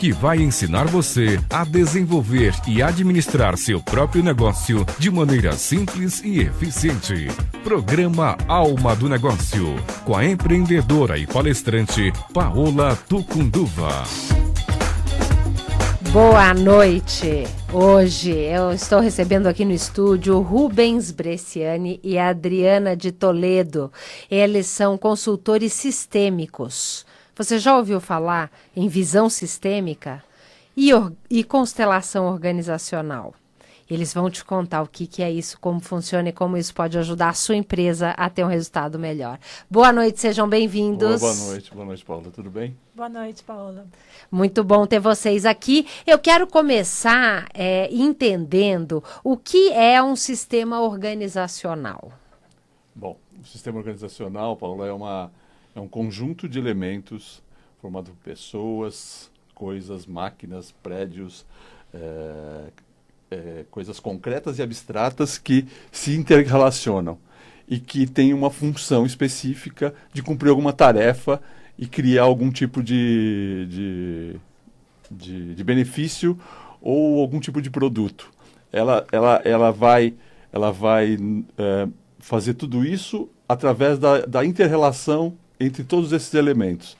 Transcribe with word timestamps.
que 0.00 0.12
vai 0.12 0.38
ensinar 0.38 0.86
você 0.86 1.38
a 1.50 1.62
desenvolver 1.62 2.54
e 2.66 2.82
administrar 2.82 3.58
seu 3.58 3.82
próprio 3.82 4.22
negócio 4.22 4.86
de 4.98 5.10
maneira 5.10 5.52
simples 5.52 6.22
e 6.24 6.40
eficiente. 6.40 7.28
Programa 7.62 8.38
Alma 8.48 8.96
do 8.96 9.10
Negócio, 9.10 9.76
com 10.06 10.16
a 10.16 10.24
empreendedora 10.24 11.18
e 11.18 11.26
palestrante 11.26 12.10
Paola 12.32 12.96
Tucunduva. 13.10 14.04
Boa 16.12 16.54
noite. 16.54 17.44
Hoje 17.70 18.32
eu 18.32 18.72
estou 18.72 19.00
recebendo 19.00 19.48
aqui 19.48 19.66
no 19.66 19.72
estúdio 19.72 20.40
Rubens 20.40 21.10
Bresciani 21.10 22.00
e 22.02 22.18
Adriana 22.18 22.96
de 22.96 23.12
Toledo. 23.12 23.92
Eles 24.30 24.66
são 24.66 24.96
consultores 24.96 25.74
sistêmicos. 25.74 27.04
Você 27.40 27.58
já 27.58 27.74
ouviu 27.74 28.02
falar 28.02 28.52
em 28.76 28.86
visão 28.86 29.30
sistêmica 29.30 30.22
e, 30.76 30.90
e 31.30 31.42
constelação 31.42 32.26
organizacional? 32.26 33.32
Eles 33.90 34.12
vão 34.12 34.28
te 34.28 34.44
contar 34.44 34.82
o 34.82 34.86
que, 34.86 35.06
que 35.06 35.22
é 35.22 35.30
isso, 35.30 35.58
como 35.58 35.80
funciona 35.80 36.28
e 36.28 36.32
como 36.34 36.58
isso 36.58 36.74
pode 36.74 36.98
ajudar 36.98 37.30
a 37.30 37.32
sua 37.32 37.56
empresa 37.56 38.10
a 38.10 38.28
ter 38.28 38.44
um 38.44 38.48
resultado 38.48 38.98
melhor. 38.98 39.38
Boa 39.70 39.90
noite, 39.90 40.20
sejam 40.20 40.46
bem-vindos. 40.46 41.18
Boa 41.18 41.34
noite, 41.34 41.72
boa 41.72 41.86
noite, 41.86 42.04
Paula. 42.04 42.30
Tudo 42.30 42.50
bem? 42.50 42.76
Boa 42.94 43.08
noite, 43.08 43.42
Paula. 43.42 43.86
Muito 44.30 44.62
bom 44.62 44.86
ter 44.86 45.00
vocês 45.00 45.46
aqui. 45.46 45.86
Eu 46.06 46.18
quero 46.18 46.46
começar 46.46 47.48
é, 47.54 47.88
entendendo 47.90 49.02
o 49.24 49.38
que 49.38 49.72
é 49.72 50.02
um 50.02 50.14
sistema 50.14 50.82
organizacional. 50.82 52.12
Bom, 52.94 53.16
o 53.42 53.46
sistema 53.46 53.78
organizacional, 53.78 54.58
Paula, 54.58 54.86
é, 54.86 54.92
uma, 54.92 55.32
é 55.74 55.80
um 55.80 55.88
conjunto 55.88 56.48
de 56.48 56.58
elementos 56.58 57.42
formado 57.80 58.10
por 58.10 58.16
pessoas, 58.24 59.30
coisas, 59.54 60.06
máquinas, 60.06 60.72
prédios, 60.82 61.46
é, 61.92 62.64
é, 63.30 63.64
coisas 63.70 64.00
concretas 64.00 64.58
e 64.58 64.62
abstratas 64.62 65.38
que 65.38 65.66
se 65.90 66.14
interrelacionam 66.16 67.18
e 67.68 67.78
que 67.78 68.06
têm 68.06 68.34
uma 68.34 68.50
função 68.50 69.06
específica 69.06 69.94
de 70.12 70.22
cumprir 70.22 70.50
alguma 70.50 70.72
tarefa 70.72 71.40
e 71.78 71.86
criar 71.86 72.24
algum 72.24 72.50
tipo 72.50 72.82
de, 72.82 73.66
de, 73.70 74.40
de, 75.10 75.54
de 75.54 75.64
benefício 75.64 76.38
ou 76.80 77.20
algum 77.20 77.38
tipo 77.38 77.62
de 77.62 77.70
produto. 77.70 78.30
Ela, 78.72 79.06
ela, 79.12 79.40
ela 79.44 79.70
vai, 79.70 80.14
ela 80.52 80.70
vai 80.72 81.16
é, 81.56 81.88
fazer 82.18 82.54
tudo 82.54 82.84
isso 82.84 83.28
através 83.48 83.98
da, 83.98 84.26
da 84.26 84.44
inter-relação 84.44 85.36
entre 85.60 85.84
todos 85.84 86.12
esses 86.12 86.32
elementos. 86.34 86.96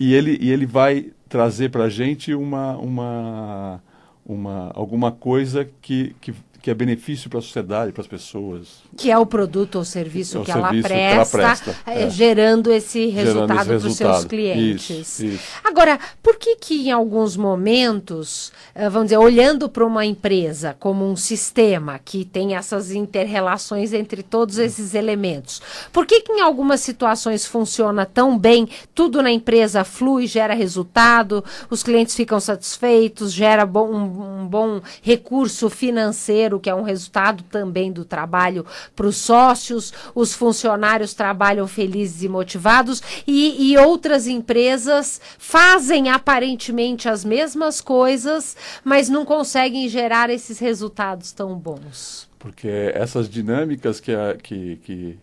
E 0.00 0.14
ele, 0.14 0.38
e 0.40 0.50
ele 0.50 0.64
vai 0.64 1.10
trazer 1.28 1.70
para 1.70 1.84
a 1.84 1.88
gente 1.88 2.34
uma, 2.34 2.76
uma, 2.76 3.82
uma, 4.24 4.70
alguma 4.74 5.12
coisa 5.12 5.68
que, 5.82 6.16
que, 6.20 6.34
que 6.60 6.70
é 6.70 6.74
benefício 6.74 7.30
para 7.30 7.38
a 7.38 7.42
sociedade, 7.42 7.92
para 7.92 8.02
as 8.02 8.06
pessoas. 8.08 8.82
Que 8.96 9.10
é 9.10 9.16
o 9.18 9.24
produto 9.24 9.76
ou 9.76 9.84
serviço, 9.84 10.38
É 10.40 10.44
que, 10.44 10.50
ela 10.50 10.62
serviço 10.68 10.82
que 10.88 10.94
presta, 10.94 11.38
ela 11.38 11.56
presta, 11.56 11.76
eh, 11.86 12.02
é. 12.04 12.10
gerando 12.10 12.72
esse 12.72 13.06
resultado 13.06 13.64
para 13.66 13.76
os 13.76 13.94
seus 13.96 14.24
clientes. 14.24 14.90
Isso, 14.90 15.24
isso. 15.24 15.40
Agora, 15.62 15.98
por 16.22 16.36
que 16.36 16.56
que 16.56 16.88
em 16.88 16.90
alguns 16.90 17.36
momentos, 17.36 18.52
eh, 18.74 18.88
vamos 18.88 19.06
dizer, 19.06 19.18
olhando 19.18 19.68
para 19.68 19.84
uma 19.86 20.04
empresa 20.04 20.76
como 20.80 21.08
um 21.08 21.14
sistema 21.16 21.98
que 22.04 22.24
tem 22.24 22.56
essas 22.56 22.90
interrelações 22.90 23.92
entre 23.92 24.22
todos 24.22 24.58
esses 24.58 24.94
elementos, 24.94 25.62
por 25.92 26.06
que 26.06 26.20
que 26.22 26.32
em 26.32 26.40
algumas 26.40 26.80
situações 26.80 27.46
funciona 27.46 28.04
tão 28.04 28.36
bem, 28.36 28.68
tudo 28.94 29.22
na 29.22 29.30
empresa 29.30 29.84
flui, 29.84 30.26
gera 30.26 30.54
resultado, 30.54 31.44
os 31.70 31.82
clientes 31.82 32.14
ficam 32.14 32.40
satisfeitos, 32.40 33.32
gera 33.32 33.64
bom- 33.64 33.88
um, 33.92 34.42
um 34.42 34.46
bom 34.46 34.80
recurso 35.02 35.70
financeiro, 35.70 36.57
que 36.58 36.70
é 36.70 36.74
um 36.74 36.82
resultado 36.82 37.42
também 37.44 37.92
do 37.92 38.04
trabalho 38.04 38.64
para 38.94 39.06
os 39.06 39.16
sócios, 39.16 39.92
os 40.14 40.34
funcionários 40.34 41.14
trabalham 41.14 41.66
felizes 41.66 42.22
e 42.22 42.28
motivados, 42.28 43.02
e, 43.26 43.72
e 43.72 43.78
outras 43.78 44.26
empresas 44.26 45.20
fazem 45.38 46.08
aparentemente 46.08 47.08
as 47.08 47.24
mesmas 47.24 47.80
coisas, 47.80 48.56
mas 48.84 49.08
não 49.08 49.24
conseguem 49.24 49.88
gerar 49.88 50.30
esses 50.30 50.58
resultados 50.58 51.32
tão 51.32 51.56
bons. 51.56 52.28
Porque 52.38 52.68
essas 52.94 53.28
dinâmicas 53.28 54.00
que, 54.00 54.12
que, 54.42 54.76
que, 54.76 55.18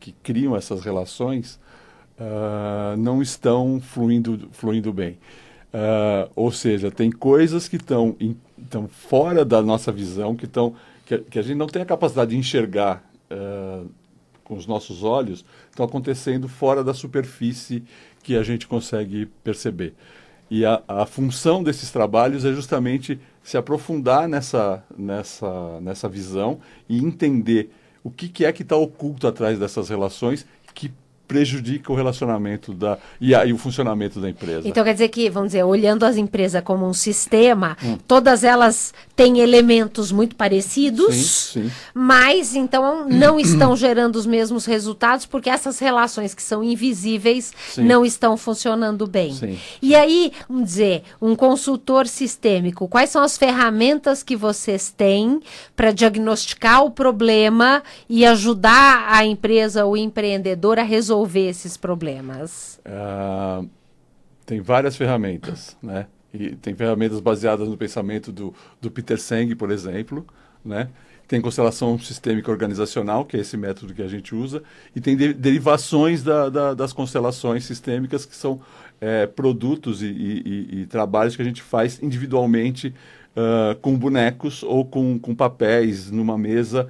que 0.00 0.12
criam 0.22 0.56
essas 0.56 0.82
relações 0.82 1.58
ah, 2.18 2.94
não 2.98 3.20
estão 3.20 3.80
fluindo, 3.80 4.48
fluindo 4.52 4.92
bem. 4.92 5.18
Ah, 5.78 6.28
ou 6.34 6.50
seja, 6.50 6.90
tem 6.90 7.10
coisas 7.10 7.68
que 7.68 7.76
estão 7.76 8.16
fora 8.88 9.44
da 9.44 9.60
nossa 9.62 9.92
visão, 9.92 10.34
que, 10.34 10.46
estão, 10.46 10.74
que, 11.04 11.14
a- 11.14 11.18
que 11.18 11.38
a 11.38 11.42
gente 11.42 11.56
não 11.56 11.66
tem 11.66 11.82
a 11.82 11.86
capacidade 11.86 12.30
de 12.30 12.36
enxergar 12.38 13.04
ah, 13.30 13.82
com 14.44 14.56
os 14.56 14.66
nossos 14.66 15.02
olhos, 15.02 15.44
estão 15.70 15.84
acontecendo 15.84 16.48
fora 16.48 16.82
da 16.84 16.94
superfície 16.94 17.82
que 18.22 18.36
a 18.36 18.42
gente 18.42 18.66
consegue 18.66 19.26
perceber. 19.44 19.94
E 20.50 20.64
a, 20.64 20.82
a 20.88 21.06
função 21.06 21.62
desses 21.62 21.90
trabalhos 21.90 22.44
é 22.44 22.52
justamente 22.52 23.20
se 23.42 23.56
aprofundar 23.56 24.28
nessa, 24.28 24.84
nessa, 24.96 25.80
nessa 25.80 26.08
visão 26.08 26.60
e 26.88 26.98
entender 26.98 27.70
o 28.04 28.10
que, 28.10 28.28
que 28.28 28.44
é 28.44 28.52
que 28.52 28.62
está 28.62 28.76
oculto 28.76 29.26
atrás 29.26 29.58
dessas 29.58 29.88
relações 29.88 30.46
que 30.74 30.92
prejudica 31.26 31.92
o 31.92 31.96
relacionamento 31.96 32.72
da, 32.72 32.98
e, 33.20 33.34
a- 33.34 33.44
e 33.44 33.52
o 33.52 33.58
funcionamento 33.58 34.20
da 34.20 34.30
empresa. 34.30 34.68
Então 34.68 34.84
quer 34.84 34.92
dizer 34.92 35.08
que, 35.08 35.28
vamos 35.28 35.48
dizer, 35.50 35.64
olhando 35.64 36.04
as 36.04 36.16
empresas 36.16 36.62
como 36.62 36.86
um 36.86 36.94
sistema, 36.94 37.76
Hum. 37.82 37.98
todas 38.06 38.44
elas 38.44 38.94
têm 39.16 39.40
elementos 39.40 40.12
muito 40.12 40.36
parecidos, 40.36 41.14
Sim, 41.14 41.64
sim. 41.64 41.72
mas 41.94 42.54
então 42.54 43.08
não 43.08 43.38
estão 43.40 43.74
gerando 43.76 44.16
os 44.16 44.26
mesmos 44.26 44.66
resultados 44.66 45.26
porque 45.26 45.50
essas 45.50 45.78
relações 45.78 46.34
que 46.34 46.42
são 46.42 46.62
invisíveis 46.62 47.52
Sim. 47.70 47.84
não 47.84 48.04
estão 48.04 48.36
funcionando 48.36 49.06
bem. 49.06 49.34
E 49.82 49.94
aí, 49.96 50.32
vamos 50.48 50.64
dizer, 50.66 51.02
um 51.20 51.34
consultor 51.34 52.06
sistêmico, 52.06 52.86
quais 52.86 53.10
são 53.10 53.22
as 53.22 53.36
ferramentas 53.36 54.22
que 54.22 54.36
vocês 54.36 54.92
têm 54.96 55.40
para 55.74 55.90
diagnosticar 55.92 56.84
o 56.84 56.90
problema 56.90 57.82
e 58.08 58.24
ajudar 58.24 59.06
a 59.08 59.24
empresa, 59.24 59.84
o 59.86 59.96
empreendedor 59.96 60.78
a 60.78 60.82
resolver 60.82 61.15
esses 61.24 61.76
problemas? 61.76 62.80
Ah, 62.84 63.64
tem 64.44 64.60
várias 64.60 64.96
ferramentas, 64.96 65.76
né? 65.82 66.06
E 66.32 66.56
tem 66.56 66.74
ferramentas 66.74 67.20
baseadas 67.20 67.68
no 67.68 67.76
pensamento 67.76 68.32
do, 68.32 68.54
do 68.80 68.90
Peter 68.90 69.18
Senge, 69.20 69.54
por 69.54 69.70
exemplo, 69.70 70.26
né? 70.64 70.90
Tem 71.28 71.40
constelação 71.40 71.98
sistêmica 71.98 72.50
organizacional, 72.50 73.24
que 73.24 73.36
é 73.36 73.40
esse 73.40 73.56
método 73.56 73.92
que 73.94 74.02
a 74.02 74.08
gente 74.08 74.34
usa, 74.34 74.62
e 74.94 75.00
tem 75.00 75.16
de- 75.16 75.34
derivações 75.34 76.22
da- 76.22 76.48
da- 76.48 76.74
das 76.74 76.92
constelações 76.92 77.64
sistêmicas, 77.64 78.24
que 78.26 78.36
são 78.36 78.60
eh, 79.00 79.26
produtos 79.26 80.02
e, 80.02 80.06
e- 80.06 80.80
e- 80.82 80.86
trabalhos 80.86 81.36
que 81.36 81.42
a 81.42 81.44
gente 81.44 81.62
faz 81.62 82.02
individualmente 82.02 82.94
ah, 83.36 83.76
com 83.82 83.96
bonecos 83.98 84.62
ou 84.62 84.84
com, 84.84 85.18
com 85.18 85.34
papéis 85.34 86.10
numa 86.10 86.38
mesa, 86.38 86.88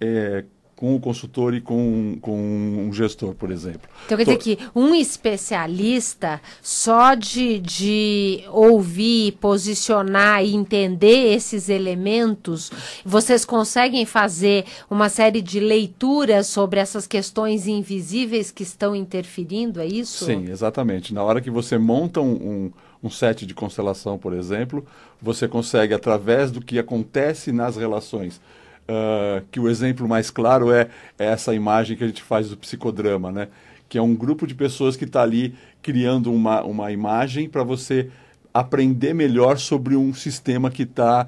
eh, 0.00 0.44
com 0.82 0.96
o 0.96 1.00
consultor 1.00 1.54
e 1.54 1.60
com, 1.60 2.18
com 2.20 2.36
um 2.36 2.92
gestor, 2.92 3.34
por 3.34 3.52
exemplo. 3.52 3.88
Então 4.04 4.18
quer 4.18 4.24
dizer 4.24 4.38
que 4.38 4.58
um 4.74 4.92
especialista 4.92 6.40
só 6.60 7.14
de, 7.14 7.60
de 7.60 8.42
ouvir, 8.50 9.30
posicionar 9.40 10.44
e 10.44 10.52
entender 10.52 11.34
esses 11.34 11.68
elementos, 11.68 12.72
vocês 13.04 13.44
conseguem 13.44 14.04
fazer 14.04 14.64
uma 14.90 15.08
série 15.08 15.40
de 15.40 15.60
leituras 15.60 16.48
sobre 16.48 16.80
essas 16.80 17.06
questões 17.06 17.68
invisíveis 17.68 18.50
que 18.50 18.64
estão 18.64 18.96
interferindo, 18.96 19.80
é 19.80 19.86
isso? 19.86 20.24
Sim, 20.24 20.50
exatamente. 20.50 21.14
Na 21.14 21.22
hora 21.22 21.40
que 21.40 21.48
você 21.48 21.78
monta 21.78 22.20
um, 22.20 22.32
um, 22.32 22.72
um 23.04 23.08
set 23.08 23.46
de 23.46 23.54
constelação, 23.54 24.18
por 24.18 24.32
exemplo, 24.32 24.84
você 25.20 25.46
consegue, 25.46 25.94
através 25.94 26.50
do 26.50 26.60
que 26.60 26.76
acontece 26.76 27.52
nas 27.52 27.76
relações, 27.76 28.40
ah, 28.88 29.42
que 29.50 29.60
o 29.60 29.68
exemplo 29.68 30.08
mais 30.08 30.30
claro 30.30 30.72
é, 30.72 30.88
é 31.18 31.26
essa 31.26 31.54
imagem 31.54 31.96
que 31.96 32.04
a 32.04 32.06
gente 32.06 32.22
faz 32.22 32.50
do 32.50 32.56
psicodrama, 32.56 33.30
né? 33.30 33.48
que 33.88 33.98
é 33.98 34.02
um 34.02 34.14
grupo 34.14 34.46
de 34.46 34.54
pessoas 34.54 34.96
que 34.96 35.04
está 35.04 35.22
ali 35.22 35.54
criando 35.82 36.32
uma, 36.32 36.62
uma 36.62 36.90
imagem 36.90 37.48
para 37.48 37.62
você 37.62 38.08
aprender 38.52 39.14
melhor 39.14 39.58
sobre 39.58 39.96
um 39.96 40.14
sistema 40.14 40.70
que 40.70 40.82
está 40.84 41.26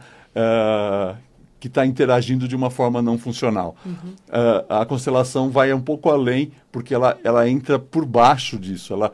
que 1.64 1.68
está 1.68 1.86
interagindo 1.86 2.46
de 2.46 2.54
uma 2.54 2.68
forma 2.68 3.00
não 3.00 3.16
funcional. 3.16 3.74
Uhum. 3.86 3.92
Uh, 4.28 4.66
a 4.68 4.84
constelação 4.84 5.48
vai 5.48 5.72
um 5.72 5.80
pouco 5.80 6.10
além, 6.10 6.52
porque 6.70 6.94
ela, 6.94 7.18
ela 7.24 7.48
entra 7.48 7.78
por 7.78 8.04
baixo 8.04 8.58
disso. 8.58 8.92
Ela 8.92 9.10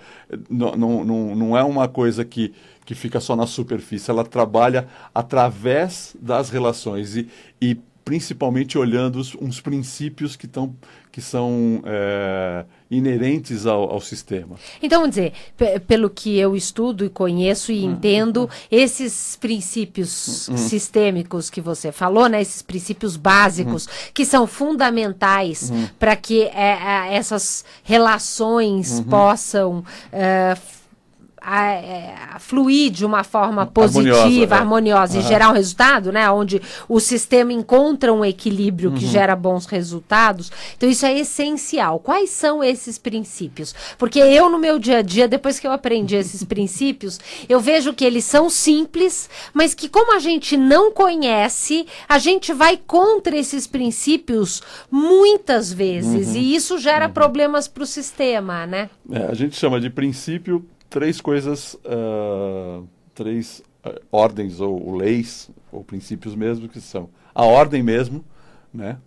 não, 0.49 1.05
não, 1.05 1.37
não 1.37 1.57
é 1.57 1.63
uma 1.63 1.87
coisa 1.87 2.25
que, 2.25 2.53
que 2.85 2.93
fica 2.93 3.21
só 3.21 3.37
na 3.37 3.47
superfície, 3.47 4.11
ela 4.11 4.25
trabalha 4.25 4.89
através 5.15 6.17
das 6.21 6.51
relações 6.51 7.15
e, 7.15 7.29
e 7.63 7.79
principalmente 8.11 8.77
olhando 8.77 9.21
os, 9.21 9.37
uns 9.37 9.61
princípios 9.61 10.35
que, 10.35 10.49
tão, 10.49 10.75
que 11.13 11.21
são 11.21 11.81
é, 11.85 12.65
inerentes 12.91 13.67
ao, 13.67 13.89
ao, 13.89 14.01
sistema. 14.01 14.57
Então, 14.83 15.03
vamos 15.03 15.15
dizer, 15.15 15.33
pelo 15.87 16.11
que 16.11 16.37
eu 16.37 16.57
estudo 16.57 17.05
e 17.05 17.09
conheço 17.09 17.71
e 17.71 17.87
hum. 17.87 17.93
entendo, 17.93 18.51
esses 18.69 19.37
princípios 19.37 20.49
hum. 20.49 20.57
sistêmicos 20.57 21.49
que 21.49 21.61
você 21.61 21.93
falou, 21.93 22.29
né, 22.29 22.43
esses 22.43 22.63
princípios 22.63 23.17
básicos, 23.17 23.89
que 24.13 24.25
são 24.25 24.45
fundamentais 24.45 25.73
para 25.97 26.17
que 26.17 26.43
é, 26.43 27.15
essas 27.15 27.65
relações 27.85 28.99
uhum. 28.99 29.05
possam. 29.05 29.85
É, 30.13 30.57
a, 31.41 31.71
é, 31.73 32.15
a 32.33 32.39
fluir 32.39 32.91
de 32.91 33.05
uma 33.05 33.25
forma 33.25 33.67
positiva, 33.67 34.11
harmoniosa, 34.11 34.55
é. 34.55 34.59
harmoniosa 34.59 35.19
uhum. 35.19 35.25
e 35.25 35.29
gerar 35.29 35.51
um 35.51 35.53
resultado, 35.53 36.13
né? 36.13 36.31
Onde 36.31 36.61
o 36.89 37.01
sistema 37.01 37.53
encontra 37.53 38.13
um 38.13 38.25
equilíbrio 38.25 38.93
que 38.93 39.05
uhum. 39.05 39.11
gera 39.11 39.35
bons 39.35 39.67
resultados. 39.67 40.51
Então, 40.77 40.89
isso 40.89 41.07
é 41.07 41.19
essencial. 41.19 41.99
Quais 41.99 42.31
são 42.31 42.63
esses 42.63 42.99
princípios? 42.99 43.75
Porque 43.97 44.19
eu, 44.19 44.51
no 44.51 44.59
meu 44.59 44.79
dia 44.79 44.99
a 44.99 45.03
dia, 45.03 45.27
depois 45.27 45.59
que 45.59 45.67
eu 45.67 45.73
aprendi 45.73 46.17
esses 46.17 46.45
princípios, 46.45 47.19
eu 47.49 47.61
vejo 47.61 47.95
que 47.95 48.05
eles 48.05 48.25
são 48.25 48.51
simples, 48.51 49.29
mas 49.55 49.75
que, 49.75 49.89
como 49.89 50.15
a 50.15 50.19
gente 50.19 50.57
não 50.57 50.93
conhece, 50.93 51.87
a 52.09 52.19
gente 52.19 52.53
vai 52.53 52.77
contra 52.77 53.37
esses 53.37 53.67
princípios 53.67 54.63
muitas 54.91 55.73
vezes. 55.73 56.29
Uhum. 56.29 56.37
E 56.37 56.55
isso 56.55 56.79
gera 56.79 57.07
uhum. 57.07 57.13
problemas 57.13 57.67
para 57.67 57.83
o 57.83 57.87
sistema, 57.87 58.67
né? 58.67 58.91
É, 59.11 59.25
a 59.25 59.35
gente 59.35 59.57
chama 59.57 59.81
de 59.81 59.89
princípio 59.89 60.65
três 60.91 61.21
coisas, 61.21 61.75
uh, 61.75 62.87
três 63.15 63.63
uh, 63.87 64.01
ordens 64.11 64.61
ou, 64.61 64.97
leis, 64.97 65.49
ou 65.73 65.85
princípios 65.85 66.35
mesmo, 66.35 66.69
que 66.69 66.81
são 66.81 67.09
a 67.33 67.45
ordem 67.45 67.83
mesmo, 67.83 68.25
né? 68.75 68.99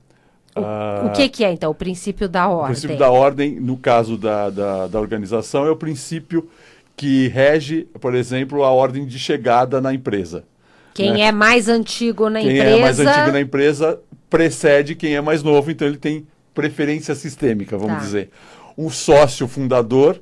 O, 0.55 0.61
uh, 0.61 1.07
o 1.07 1.11
que, 1.11 1.27
que, 1.27 1.43
é, 1.43 1.51
então, 1.51 1.69
o 1.69 1.75
princípio 1.75 2.29
da 2.29 2.47
ordem? 2.47 2.63
O 2.63 2.67
princípio 2.67 2.97
da 2.97 3.11
ordem, 3.11 3.59
no 3.59 3.75
caso 3.75 4.17
da, 4.17 4.49
da, 4.49 4.87
da 4.87 4.99
organização, 4.99 5.65
é 5.65 5.69
o 5.69 5.75
princípio 5.75 6.49
que 6.95 7.27
rege, 7.27 7.87
por 7.99 8.15
exemplo, 8.15 8.63
a 8.63 8.71
ordem 8.71 9.05
de 9.05 9.19
chegada 9.19 9.81
na 9.81 9.93
empresa. 9.93 10.45
Quem 10.93 11.13
né? 11.13 11.21
é 11.21 11.31
mais 11.31 11.67
antigo 11.67 12.29
na 12.29 12.39
quem 12.39 12.51
empresa... 12.51 12.69
Quem 12.69 12.79
é 12.79 12.81
mais 12.81 12.99
antigo 12.99 13.31
na 13.31 13.41
empresa 13.41 13.99
precede 14.29 14.95
quem 14.95 15.15
é 15.15 15.21
mais 15.21 15.43
novo, 15.43 15.69
então 15.71 15.87
ele 15.87 15.97
tem 15.97 16.25
preferência 16.53 17.15
sistêmica, 17.15 17.77
vamos 17.77 17.95
tá. 17.95 17.99
dizer. 18.01 18.29
Um 18.77 18.89
sócio 18.89 19.47
fundador 19.47 20.21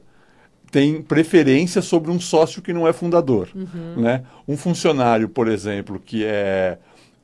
tem 0.72 1.02
preferência 1.02 1.82
sobre 1.82 2.10
um 2.10 2.20
sócio 2.20 2.62
que 2.62 2.72
não 2.72 2.88
é 2.88 2.94
fundador. 2.94 3.50
Uhum. 3.54 4.02
Né? 4.02 4.24
Um 4.48 4.56
funcionário, 4.56 5.28
por 5.28 5.50
exemplo, 5.50 6.02
que 6.04 6.24
é 6.26 6.78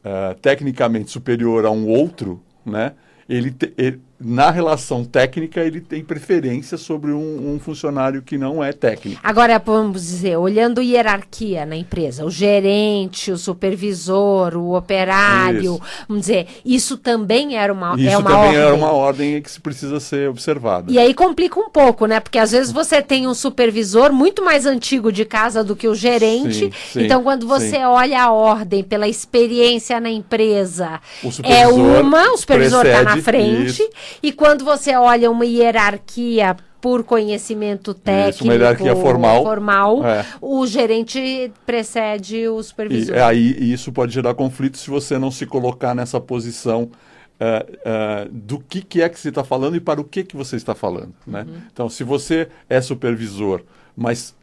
uh, 0.04 0.36
tecnicamente 0.40 1.10
superior 1.10 1.66
a 1.66 1.72
um 1.72 1.88
outro, 1.88 2.44
né? 2.66 2.92
ele, 3.30 3.52
te, 3.52 3.74
ele, 3.78 4.02
na 4.20 4.50
relação 4.50 5.06
técnica, 5.06 5.62
ele 5.62 5.80
tem 5.80 6.04
preferência 6.04 6.76
sobre 6.76 7.12
um, 7.12 7.54
um, 7.54 7.60
funcionário 7.60 8.24
que 8.24 8.36
não 8.36 8.64
é 8.64 8.74
técnico. 8.74 9.22
Agora, 9.24 9.62
vamos 9.64 10.02
dizer, 10.02 10.38
olhando 10.38 10.82
hierarquia 10.82 11.68
na 11.68 11.76
empresa, 11.76 12.26
o 12.26 12.32
gerente, 12.32 13.32
o 13.32 13.38
supervisor, 13.38 14.56
o 14.56 14.76
operário, 14.76 15.76
isso. 15.76 15.82
vamos 16.08 16.22
dizer, 16.22 16.48
isso 16.66 16.98
também 16.98 17.58
era 17.58 17.72
uma, 17.72 17.96
isso 17.96 18.10
é 18.10 18.18
uma 18.18 18.30
também 18.32 18.48
ordem. 18.48 18.62
era 18.62 18.74
uma 18.74 18.92
ordem 18.92 19.42
que 19.42 19.62
precisa 19.62 20.00
ser 20.00 20.30
observada. 20.30 20.92
E 20.92 20.98
aí 20.98 21.14
complica 21.14 21.60
um 21.60 21.70
pouco, 21.70 22.08
né? 22.08 22.20
Porque 22.20 22.40
às 22.40 22.52
vezes 22.52 22.72
você 22.72 23.04
tem 23.04 23.28
um 23.28 23.36
supervisor 23.36 24.12
muito 24.12 24.44
mais 24.44 24.66
antigo 24.66 25.12
de 25.12 25.26
casa 25.26 25.64
do 25.64 25.76
que 25.76 25.88
o 25.88 25.94
gerente. 25.94 26.56
Sim, 26.56 26.72
sim, 26.92 27.06
então, 27.06 27.22
quando 27.22 27.48
você 27.48 27.70
sim. 27.70 27.84
olha 27.84 28.24
a 28.24 28.32
ordem 28.32 28.84
pela 28.84 29.08
experiência 29.08 30.00
na 30.00 30.10
empresa, 30.10 31.00
é 31.44 31.68
uma, 31.68 32.34
o 32.34 32.38
supervisor 32.38 32.84
está 32.84 33.04
na 33.04 33.18
frente. 33.22 33.84
Isso. 33.84 34.07
E 34.22 34.32
quando 34.32 34.64
você 34.64 34.96
olha 34.96 35.30
uma 35.30 35.46
hierarquia 35.46 36.56
por 36.80 37.04
conhecimento 37.04 37.94
técnico, 37.94 38.30
Isso, 38.30 38.44
uma 38.44 38.54
hierarquia 38.54 38.96
formal, 38.96 39.44
formal 39.44 40.06
é. 40.06 40.26
o 40.40 40.66
gerente 40.68 41.52
precede 41.66 42.48
o 42.48 42.62
supervisor. 42.62 43.16
E, 43.16 43.20
aí 43.20 43.74
isso 43.74 43.92
pode 43.92 44.14
gerar 44.14 44.34
conflito 44.36 44.78
se 44.78 44.90
você 44.90 45.18
não 45.18 45.32
se 45.32 45.46
colocar 45.46 45.96
nessa 45.96 46.20
posição 46.20 46.92
é, 47.40 47.66
é, 47.86 48.28
do 48.32 48.60
que, 48.60 48.82
que, 48.82 49.02
é 49.02 49.10
que 49.10 49.20
você 49.20 49.30
está 49.30 49.44
falando 49.44 49.76
e 49.76 49.80
para 49.80 50.02
o 50.02 50.04
que, 50.04 50.24
que 50.24 50.36
você 50.36 50.56
está 50.56 50.74
falando. 50.74 51.14
Né? 51.26 51.46
Uhum. 51.48 51.62
Então, 51.72 51.90
se 51.90 52.04
você 52.04 52.48
é 52.70 52.82
supervisor, 52.82 53.62
mas, 53.96 54.36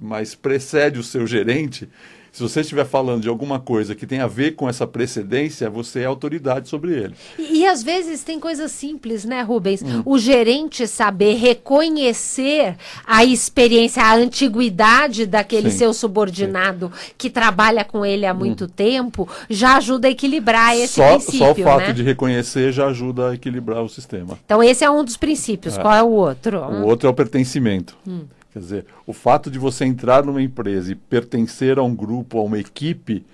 mas 0.00 0.34
precede 0.34 0.98
o 0.98 1.02
seu 1.02 1.26
gerente, 1.26 1.88
se 2.34 2.42
você 2.42 2.62
estiver 2.62 2.84
falando 2.84 3.22
de 3.22 3.28
alguma 3.28 3.60
coisa 3.60 3.94
que 3.94 4.08
tem 4.08 4.18
a 4.18 4.26
ver 4.26 4.56
com 4.56 4.68
essa 4.68 4.88
precedência, 4.88 5.70
você 5.70 6.00
é 6.00 6.04
autoridade 6.04 6.68
sobre 6.68 6.92
ele. 6.92 7.14
E, 7.38 7.60
e 7.60 7.66
às 7.66 7.80
vezes 7.80 8.24
tem 8.24 8.40
coisas 8.40 8.72
simples, 8.72 9.24
né, 9.24 9.40
Rubens? 9.42 9.82
Hum. 9.82 10.02
O 10.04 10.18
gerente 10.18 10.84
saber 10.88 11.34
reconhecer 11.34 12.74
a 13.06 13.24
experiência, 13.24 14.02
a 14.02 14.16
antiguidade 14.16 15.26
daquele 15.26 15.70
sim, 15.70 15.78
seu 15.78 15.94
subordinado 15.94 16.90
sim. 16.92 17.12
que 17.16 17.30
trabalha 17.30 17.84
com 17.84 18.04
ele 18.04 18.26
há 18.26 18.32
hum. 18.32 18.38
muito 18.38 18.64
hum. 18.64 18.68
tempo, 18.74 19.28
já 19.48 19.76
ajuda 19.76 20.08
a 20.08 20.10
equilibrar 20.10 20.76
esse 20.76 20.94
só, 20.94 21.10
princípio. 21.10 21.38
Só 21.38 21.52
o 21.52 21.54
fato 21.54 21.86
né? 21.86 21.92
de 21.92 22.02
reconhecer 22.02 22.72
já 22.72 22.88
ajuda 22.88 23.30
a 23.30 23.34
equilibrar 23.34 23.80
o 23.80 23.88
sistema. 23.88 24.36
Então, 24.44 24.60
esse 24.60 24.84
é 24.84 24.90
um 24.90 25.04
dos 25.04 25.16
princípios. 25.16 25.78
É. 25.78 25.80
Qual 25.80 25.94
é 25.94 26.02
o 26.02 26.10
outro? 26.10 26.58
O 26.58 26.84
outro 26.84 27.06
é 27.06 27.10
o 27.12 27.14
pertencimento. 27.14 27.96
Hum. 28.04 28.22
Quer 28.54 28.60
dizer, 28.60 28.86
o 29.04 29.12
fato 29.12 29.50
de 29.50 29.58
você 29.58 29.84
entrar 29.84 30.24
numa 30.24 30.40
empresa 30.40 30.92
e 30.92 30.94
pertencer 30.94 31.76
a 31.76 31.82
um 31.82 31.92
grupo, 31.92 32.38
a 32.38 32.42
uma 32.42 32.56
equipe, 32.56 33.26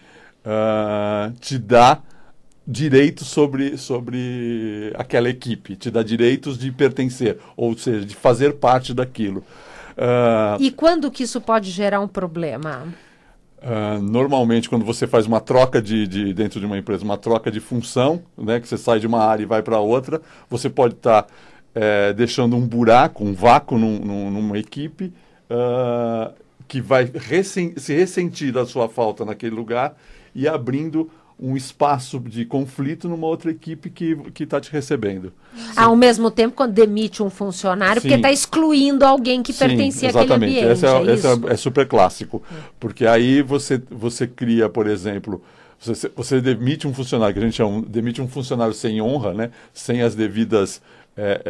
uh, 0.46 1.30
te 1.38 1.58
dá 1.58 2.00
direitos 2.66 3.26
sobre, 3.26 3.76
sobre 3.76 4.90
aquela 4.96 5.28
equipe, 5.28 5.76
te 5.76 5.90
dá 5.90 6.02
direitos 6.02 6.56
de 6.58 6.72
pertencer, 6.72 7.36
ou 7.54 7.76
seja, 7.76 8.06
de 8.06 8.16
fazer 8.16 8.54
parte 8.54 8.94
daquilo. 8.94 9.40
Uh, 9.90 10.56
e 10.58 10.70
quando 10.70 11.10
que 11.10 11.24
isso 11.24 11.38
pode 11.38 11.70
gerar 11.70 12.00
um 12.00 12.08
problema? 12.08 12.88
Uh, 13.58 14.00
normalmente, 14.00 14.70
quando 14.70 14.86
você 14.86 15.06
faz 15.06 15.26
uma 15.26 15.38
troca 15.38 15.82
de, 15.82 16.06
de, 16.06 16.32
dentro 16.32 16.58
de 16.58 16.64
uma 16.64 16.78
empresa, 16.78 17.04
uma 17.04 17.18
troca 17.18 17.50
de 17.50 17.60
função, 17.60 18.22
né, 18.38 18.58
que 18.58 18.66
você 18.66 18.78
sai 18.78 18.98
de 18.98 19.06
uma 19.06 19.22
área 19.22 19.42
e 19.42 19.46
vai 19.46 19.62
para 19.62 19.78
outra, 19.80 20.22
você 20.48 20.70
pode 20.70 20.94
estar 20.94 21.24
tá 21.24 21.28
é, 21.74 22.12
deixando 22.12 22.56
um 22.56 22.66
buraco, 22.66 23.24
um 23.24 23.32
vácuo 23.32 23.78
num, 23.78 23.98
num, 23.98 24.30
numa 24.30 24.58
equipe 24.58 25.12
uh, 25.50 26.32
que 26.66 26.80
vai 26.80 27.10
se 27.42 27.94
ressentir 27.94 28.52
da 28.52 28.66
sua 28.66 28.88
falta 28.88 29.24
naquele 29.24 29.54
lugar 29.54 29.96
e 30.34 30.46
abrindo 30.46 31.10
um 31.42 31.56
espaço 31.56 32.20
de 32.20 32.44
conflito 32.44 33.08
numa 33.08 33.26
outra 33.26 33.50
equipe 33.50 33.88
que 33.88 34.42
está 34.42 34.60
te 34.60 34.70
recebendo. 34.70 35.32
Ao 35.74 35.96
mesmo 35.96 36.30
tempo, 36.30 36.54
quando 36.54 36.72
demite 36.72 37.22
um 37.22 37.30
funcionário, 37.30 38.02
Sim. 38.02 38.08
porque 38.08 38.16
está 38.16 38.30
excluindo 38.30 39.06
alguém 39.06 39.42
que 39.42 39.52
Sim, 39.52 39.68
pertencia 39.68 40.10
àquele 40.10 40.34
ambiente. 40.34 40.66
Esse 40.66 40.86
é, 40.86 40.90
é, 40.90 41.12
esse 41.14 41.26
é, 41.26 41.30
é 41.48 41.56
super 41.56 41.88
clássico. 41.88 42.42
É. 42.52 42.56
Porque 42.78 43.06
aí 43.06 43.40
você, 43.40 43.80
você 43.90 44.26
cria, 44.26 44.68
por 44.68 44.86
exemplo, 44.86 45.42
você, 45.80 46.10
você 46.14 46.40
demite 46.42 46.86
um 46.86 46.92
funcionário, 46.92 47.32
que 47.32 47.40
a 47.40 47.42
gente 47.42 47.56
chama, 47.56 47.82
demite 47.88 48.20
um 48.20 48.28
funcionário 48.28 48.74
sem 48.74 49.00
honra, 49.00 49.32
né? 49.32 49.50
sem 49.72 50.02
as 50.02 50.14
devidas 50.14 50.82
é, 51.22 51.42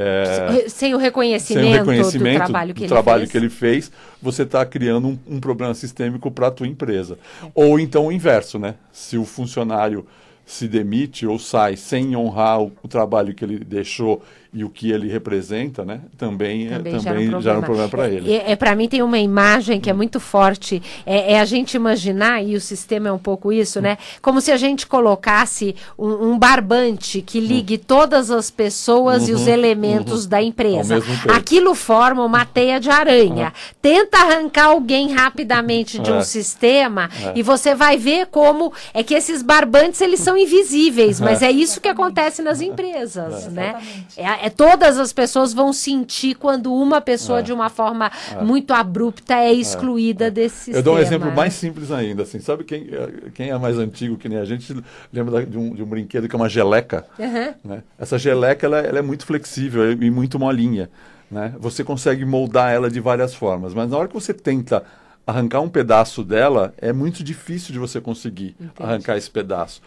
é, 0.65 0.69
sem, 0.69 0.95
o 0.95 0.99
reconhecimento 0.99 1.65
sem 1.65 1.75
o 1.75 1.79
reconhecimento 1.79 2.33
do 2.33 2.45
trabalho 2.45 2.75
que, 2.75 2.81
do 2.81 2.85
ele, 2.85 2.89
trabalho 2.89 3.21
fez. 3.21 3.31
que 3.31 3.39
ele 3.39 3.49
fez, 3.49 3.93
você 4.21 4.43
está 4.43 4.67
criando 4.67 5.07
um, 5.07 5.19
um, 5.29 5.41
problema 5.41 5.73
sistêmico 5.75 6.29
para 6.29 6.49
a 6.49 6.51
tua 6.51 6.67
empresa. 6.67 7.17
É. 7.41 7.47
Ou 7.55 7.79
então 7.79 8.07
o 8.07 8.13
inverso, 8.13 8.59
né? 8.59 8.75
Se 8.91 9.17
o 9.17 9.25
funcionário 9.25 10.05
se 10.45 10.67
demite 10.67 11.25
ou 11.25 11.39
sai 11.39 11.77
sem 11.77 12.17
honrar 12.17 12.61
o, 12.61 12.73
o 12.83 12.89
trabalho 12.89 13.33
que 13.33 13.45
ele 13.45 13.61
deixou 13.61 14.21
e 14.53 14.65
o 14.65 14.69
que 14.69 14.91
ele 14.91 15.09
representa, 15.09 15.85
né? 15.85 16.01
Também, 16.19 16.69
também, 16.69 16.95
é, 16.95 16.99
também 16.99 17.41
já 17.41 17.53
é 17.53 17.59
um 17.59 17.63
problema 17.63 17.89
para 17.89 18.09
ele. 18.09 18.33
É, 18.33 18.53
é 18.53 18.57
para 18.57 18.75
mim 18.75 18.89
tem 18.89 19.01
uma 19.01 19.19
imagem 19.19 19.81
que 19.81 19.89
é 19.89 19.93
muito 19.93 20.19
forte. 20.19 20.83
É, 21.07 21.35
é, 21.35 21.41
a 21.41 21.45
gente 21.45 21.75
imaginar 21.75 22.43
e 22.43 22.57
o 22.57 22.61
sistema 22.61 23.09
é 23.09 23.13
um 23.13 23.19
pouco 23.19 23.53
isso, 23.53 23.81
né? 23.81 23.97
Como 24.21 24.41
se 24.41 24.51
a 24.51 24.57
gente 24.57 24.89
colocasse 24.89 25.77
um, 25.97 26.31
um 26.31 26.39
barbante 26.39 27.23
que 27.23 27.39
ligue 27.39 27.75
uhum. 27.75 27.83
todas 27.87 28.31
as 28.31 28.51
pessoas 28.51 29.23
uhum, 29.23 29.29
e 29.29 29.33
os 29.35 29.43
uhum. 29.43 29.53
elementos 29.53 30.25
uhum. 30.25 30.31
da 30.31 30.43
empresa. 30.43 31.01
Aquilo 31.29 31.75
forma 31.77 32.25
uma 32.25 32.45
teia 32.45 32.81
de 32.81 32.91
aranha. 32.91 33.53
Tenta 33.81 34.19
arrancar 34.19 34.67
alguém 34.67 35.13
rapidamente 35.13 36.01
de 36.01 36.11
um 36.11 36.19
é. 36.19 36.25
sistema 36.25 37.09
é. 37.23 37.39
e 37.39 37.43
você 37.43 37.73
vai 37.73 37.97
ver 37.97 38.27
como 38.27 38.73
é 38.93 39.05
que 39.05 39.15
esses 39.15 39.43
barbantes 39.43 40.01
eles 40.01 40.19
são 40.19 40.37
invisíveis, 40.37 41.21
mas 41.21 41.41
é 41.41 41.51
isso 41.53 41.81
que 41.81 41.89
acontece 41.89 42.43
nas 42.43 42.61
empresas, 42.61 43.47
né? 43.47 43.77
É, 44.17 44.40
é, 44.43 44.51
todas 44.51 44.99
as 44.99 45.13
pessoas 45.13 45.53
vão 45.53 45.73
sentir 45.73 46.35
quando 46.35 46.73
uma 46.73 47.01
pessoa, 47.01 47.41
é. 47.41 47.43
de 47.43 47.53
uma 47.53 47.69
forma 47.69 48.11
é. 48.33 48.43
muito 48.43 48.73
abrupta, 48.73 49.35
é 49.35 49.53
excluída 49.53 50.27
é. 50.27 50.31
desse 50.31 50.57
sistema. 50.57 50.79
Eu 50.79 50.83
dou 50.83 50.95
um 50.97 50.99
exemplo 50.99 51.33
mais 51.33 51.55
simples 51.55 51.91
ainda. 51.91 52.23
Assim, 52.23 52.41
sabe 52.41 52.65
quem, 52.65 52.89
quem 53.35 53.51
é 53.51 53.59
mais 53.59 53.79
antigo 53.79 54.17
que 54.17 54.29
nem 54.29 54.39
a 54.39 54.45
gente? 54.45 54.75
Lembra 55.13 55.45
de 55.45 55.59
um, 55.59 55.75
de 55.75 55.83
um 55.83 55.87
brinquedo 55.87 56.29
que 56.29 56.35
é 56.35 56.39
uma 56.39 56.49
geleca? 56.49 57.07
Uhum. 57.19 57.55
Né? 57.65 57.83
Essa 57.99 58.19
geleca 58.19 58.67
ela, 58.67 58.79
ela 58.79 58.99
é 58.99 59.03
muito 59.03 59.27
flexível 59.27 59.93
e 59.93 60.11
muito 60.11 60.39
molinha. 60.39 60.91
Né? 61.31 61.55
Você 61.59 61.85
consegue 61.85 62.25
moldar 62.25 62.73
ela 62.73 62.91
de 62.91 63.01
várias 63.01 63.35
formas, 63.35 63.73
mas 63.73 63.91
na 63.91 63.97
hora 63.97 64.09
que 64.09 64.15
você 64.15 64.35
tenta 64.35 64.83
arrancar 65.27 65.61
um 65.61 65.69
pedaço 65.69 66.25
dela, 66.25 66.75
é 66.79 66.93
muito 66.93 67.23
difícil 67.23 67.73
de 67.73 67.79
você 67.79 68.01
conseguir 68.01 68.57
Entendi. 68.61 68.73
arrancar 68.79 69.17
esse 69.17 69.31
pedaço. 69.31 69.81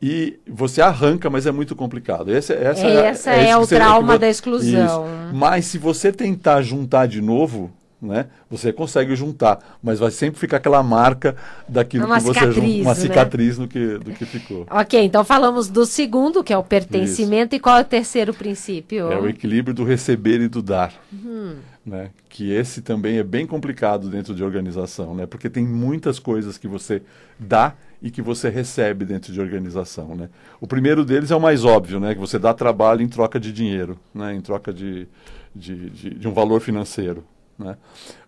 E 0.00 0.38
você 0.46 0.82
arranca, 0.82 1.30
mas 1.30 1.46
é 1.46 1.52
muito 1.52 1.74
complicado. 1.74 2.30
Esse, 2.30 2.52
essa 2.52 2.86
essa 2.86 3.30
é, 3.30 3.46
é, 3.46 3.48
é 3.50 3.56
o 3.56 3.66
trauma 3.66 4.18
da 4.18 4.28
exclusão. 4.28 5.06
Isso. 5.06 5.34
Mas 5.34 5.64
se 5.66 5.78
você 5.78 6.12
tentar 6.12 6.60
juntar 6.62 7.06
de 7.06 7.22
novo, 7.22 7.72
né? 8.00 8.26
Você 8.50 8.72
consegue 8.72 9.16
juntar, 9.16 9.78
mas 9.82 9.98
vai 9.98 10.10
sempre 10.10 10.38
ficar 10.38 10.58
aquela 10.58 10.82
marca 10.82 11.34
daquilo 11.66 12.04
uma 12.04 12.18
que 12.18 12.24
você 12.24 12.52
junta, 12.52 12.82
uma 12.82 12.94
né? 12.94 13.00
cicatriz 13.00 13.58
no 13.58 13.66
que, 13.66 13.98
do 13.98 14.12
que 14.12 14.26
ficou. 14.26 14.66
Ok, 14.70 15.02
então 15.02 15.24
falamos 15.24 15.68
do 15.68 15.86
segundo, 15.86 16.44
que 16.44 16.52
é 16.52 16.58
o 16.58 16.62
pertencimento, 16.62 17.54
Isso. 17.54 17.56
e 17.56 17.60
qual 17.60 17.78
é 17.78 17.80
o 17.80 17.84
terceiro 17.84 18.34
princípio? 18.34 19.10
É 19.10 19.18
o 19.18 19.28
equilíbrio 19.28 19.74
do 19.74 19.84
receber 19.84 20.40
e 20.40 20.48
do 20.48 20.62
dar. 20.62 20.92
Uhum. 21.12 21.56
Né? 21.84 22.10
Que 22.28 22.52
esse 22.52 22.82
também 22.82 23.18
é 23.18 23.22
bem 23.22 23.46
complicado 23.46 24.10
dentro 24.10 24.34
de 24.34 24.44
organização, 24.44 25.14
né? 25.14 25.24
Porque 25.24 25.48
tem 25.48 25.64
muitas 25.64 26.18
coisas 26.18 26.58
que 26.58 26.68
você 26.68 27.00
dá 27.38 27.74
e 28.00 28.10
que 28.10 28.20
você 28.20 28.48
recebe 28.48 29.04
dentro 29.04 29.32
de 29.32 29.40
organização, 29.40 30.14
né? 30.14 30.28
O 30.60 30.66
primeiro 30.66 31.04
deles 31.04 31.30
é 31.30 31.36
o 31.36 31.40
mais 31.40 31.64
óbvio, 31.64 31.98
né? 31.98 32.14
Que 32.14 32.20
você 32.20 32.38
dá 32.38 32.52
trabalho 32.52 33.02
em 33.02 33.08
troca 33.08 33.40
de 33.40 33.52
dinheiro, 33.52 33.98
né? 34.14 34.34
Em 34.34 34.40
troca 34.40 34.72
de, 34.72 35.08
de, 35.54 35.90
de, 35.90 36.10
de 36.10 36.28
um 36.28 36.32
valor 36.32 36.60
financeiro, 36.60 37.24
né? 37.58 37.76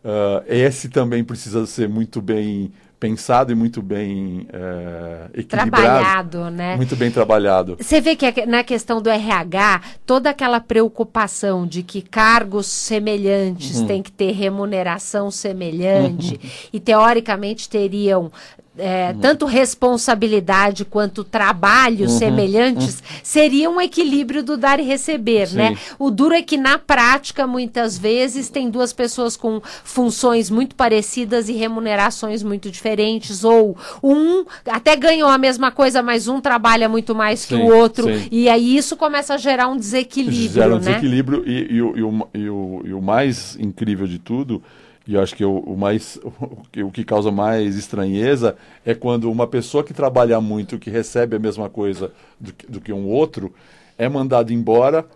Uh, 0.04 0.44
esse 0.46 0.88
também 0.88 1.22
precisa 1.22 1.66
ser 1.66 1.88
muito 1.88 2.20
bem 2.20 2.72
pensado 2.98 3.52
e 3.52 3.54
muito 3.54 3.80
bem 3.80 4.46
é, 4.52 5.40
equilibrado. 5.40 5.70
Trabalhado, 5.70 6.50
né? 6.50 6.76
Muito 6.76 6.96
bem 6.96 7.10
trabalhado. 7.10 7.76
Você 7.78 8.00
vê 8.00 8.16
que 8.16 8.44
na 8.46 8.64
questão 8.64 9.00
do 9.00 9.08
RH, 9.08 9.80
toda 10.04 10.30
aquela 10.30 10.60
preocupação 10.60 11.66
de 11.66 11.82
que 11.82 12.02
cargos 12.02 12.66
semelhantes 12.66 13.78
uhum. 13.78 13.86
têm 13.86 14.02
que 14.02 14.10
ter 14.10 14.32
remuneração 14.32 15.30
semelhante 15.30 16.34
uhum. 16.34 16.50
e 16.72 16.80
teoricamente 16.80 17.68
teriam 17.68 18.32
é, 18.78 19.12
uhum. 19.12 19.20
tanto 19.20 19.44
responsabilidade 19.46 20.84
quanto 20.84 21.24
trabalho 21.24 22.02
uhum. 22.02 22.08
semelhantes, 22.08 23.00
uhum. 23.00 23.16
seria 23.22 23.68
um 23.68 23.80
equilíbrio 23.80 24.42
do 24.42 24.56
dar 24.56 24.78
e 24.80 24.84
receber, 24.84 25.52
né? 25.52 25.68
Sim. 25.68 25.74
né? 25.74 25.78
O 25.98 26.10
duro 26.10 26.34
é 26.34 26.42
que 26.42 26.56
na 26.56 26.78
prática, 26.78 27.46
muitas 27.46 27.98
vezes, 27.98 28.48
tem 28.48 28.70
duas 28.70 28.92
pessoas 28.92 29.36
com 29.36 29.60
funções 29.84 30.48
muito 30.48 30.74
parecidas 30.74 31.48
e 31.48 31.52
remunerações 31.52 32.42
muito 32.42 32.70
diferentes, 32.70 33.44
ou 33.44 33.76
um 34.02 34.44
até 34.66 34.94
ganhou 34.96 35.28
a 35.28 35.38
mesma 35.38 35.70
coisa, 35.70 36.02
mas 36.02 36.28
um 36.28 36.40
trabalha 36.40 36.88
muito 36.88 37.14
mais 37.14 37.40
sim, 37.40 37.48
que 37.48 37.54
o 37.54 37.74
outro, 37.74 38.06
sim. 38.06 38.28
e 38.30 38.48
aí 38.48 38.76
isso 38.76 38.96
começa 38.96 39.34
a 39.34 39.36
gerar 39.36 39.68
um 39.68 39.76
desequilíbrio, 39.76 40.48
Gera 40.50 40.74
um 40.74 40.78
né? 40.78 40.84
desequilíbrio 40.84 41.42
e, 41.46 41.52
e, 41.52 41.76
e, 41.76 41.82
o, 41.82 42.28
e, 42.34 42.48
o, 42.48 42.82
e 42.84 42.94
o 42.94 43.02
mais 43.02 43.56
incrível 43.60 44.06
de 44.06 44.18
tudo 44.18 44.62
e 45.08 45.14
eu 45.14 45.22
acho 45.22 45.34
que 45.34 45.42
o, 45.42 45.74
mais 45.74 46.20
o 46.84 46.90
que 46.92 47.02
causa 47.02 47.32
mais 47.32 47.76
estranheza 47.76 48.56
é 48.84 48.94
quando 48.94 49.32
uma 49.32 49.46
pessoa 49.46 49.82
que 49.82 49.94
trabalha 49.94 50.38
muito, 50.38 50.78
que 50.78 50.90
recebe 50.90 51.34
a 51.34 51.38
mesma 51.38 51.70
coisa 51.70 52.12
do, 52.38 52.52
do 52.68 52.80
que 52.80 52.92
um 52.92 53.08
outro, 53.08 53.54
é 53.96 54.06
mandado 54.06 54.52
embora 54.52 55.06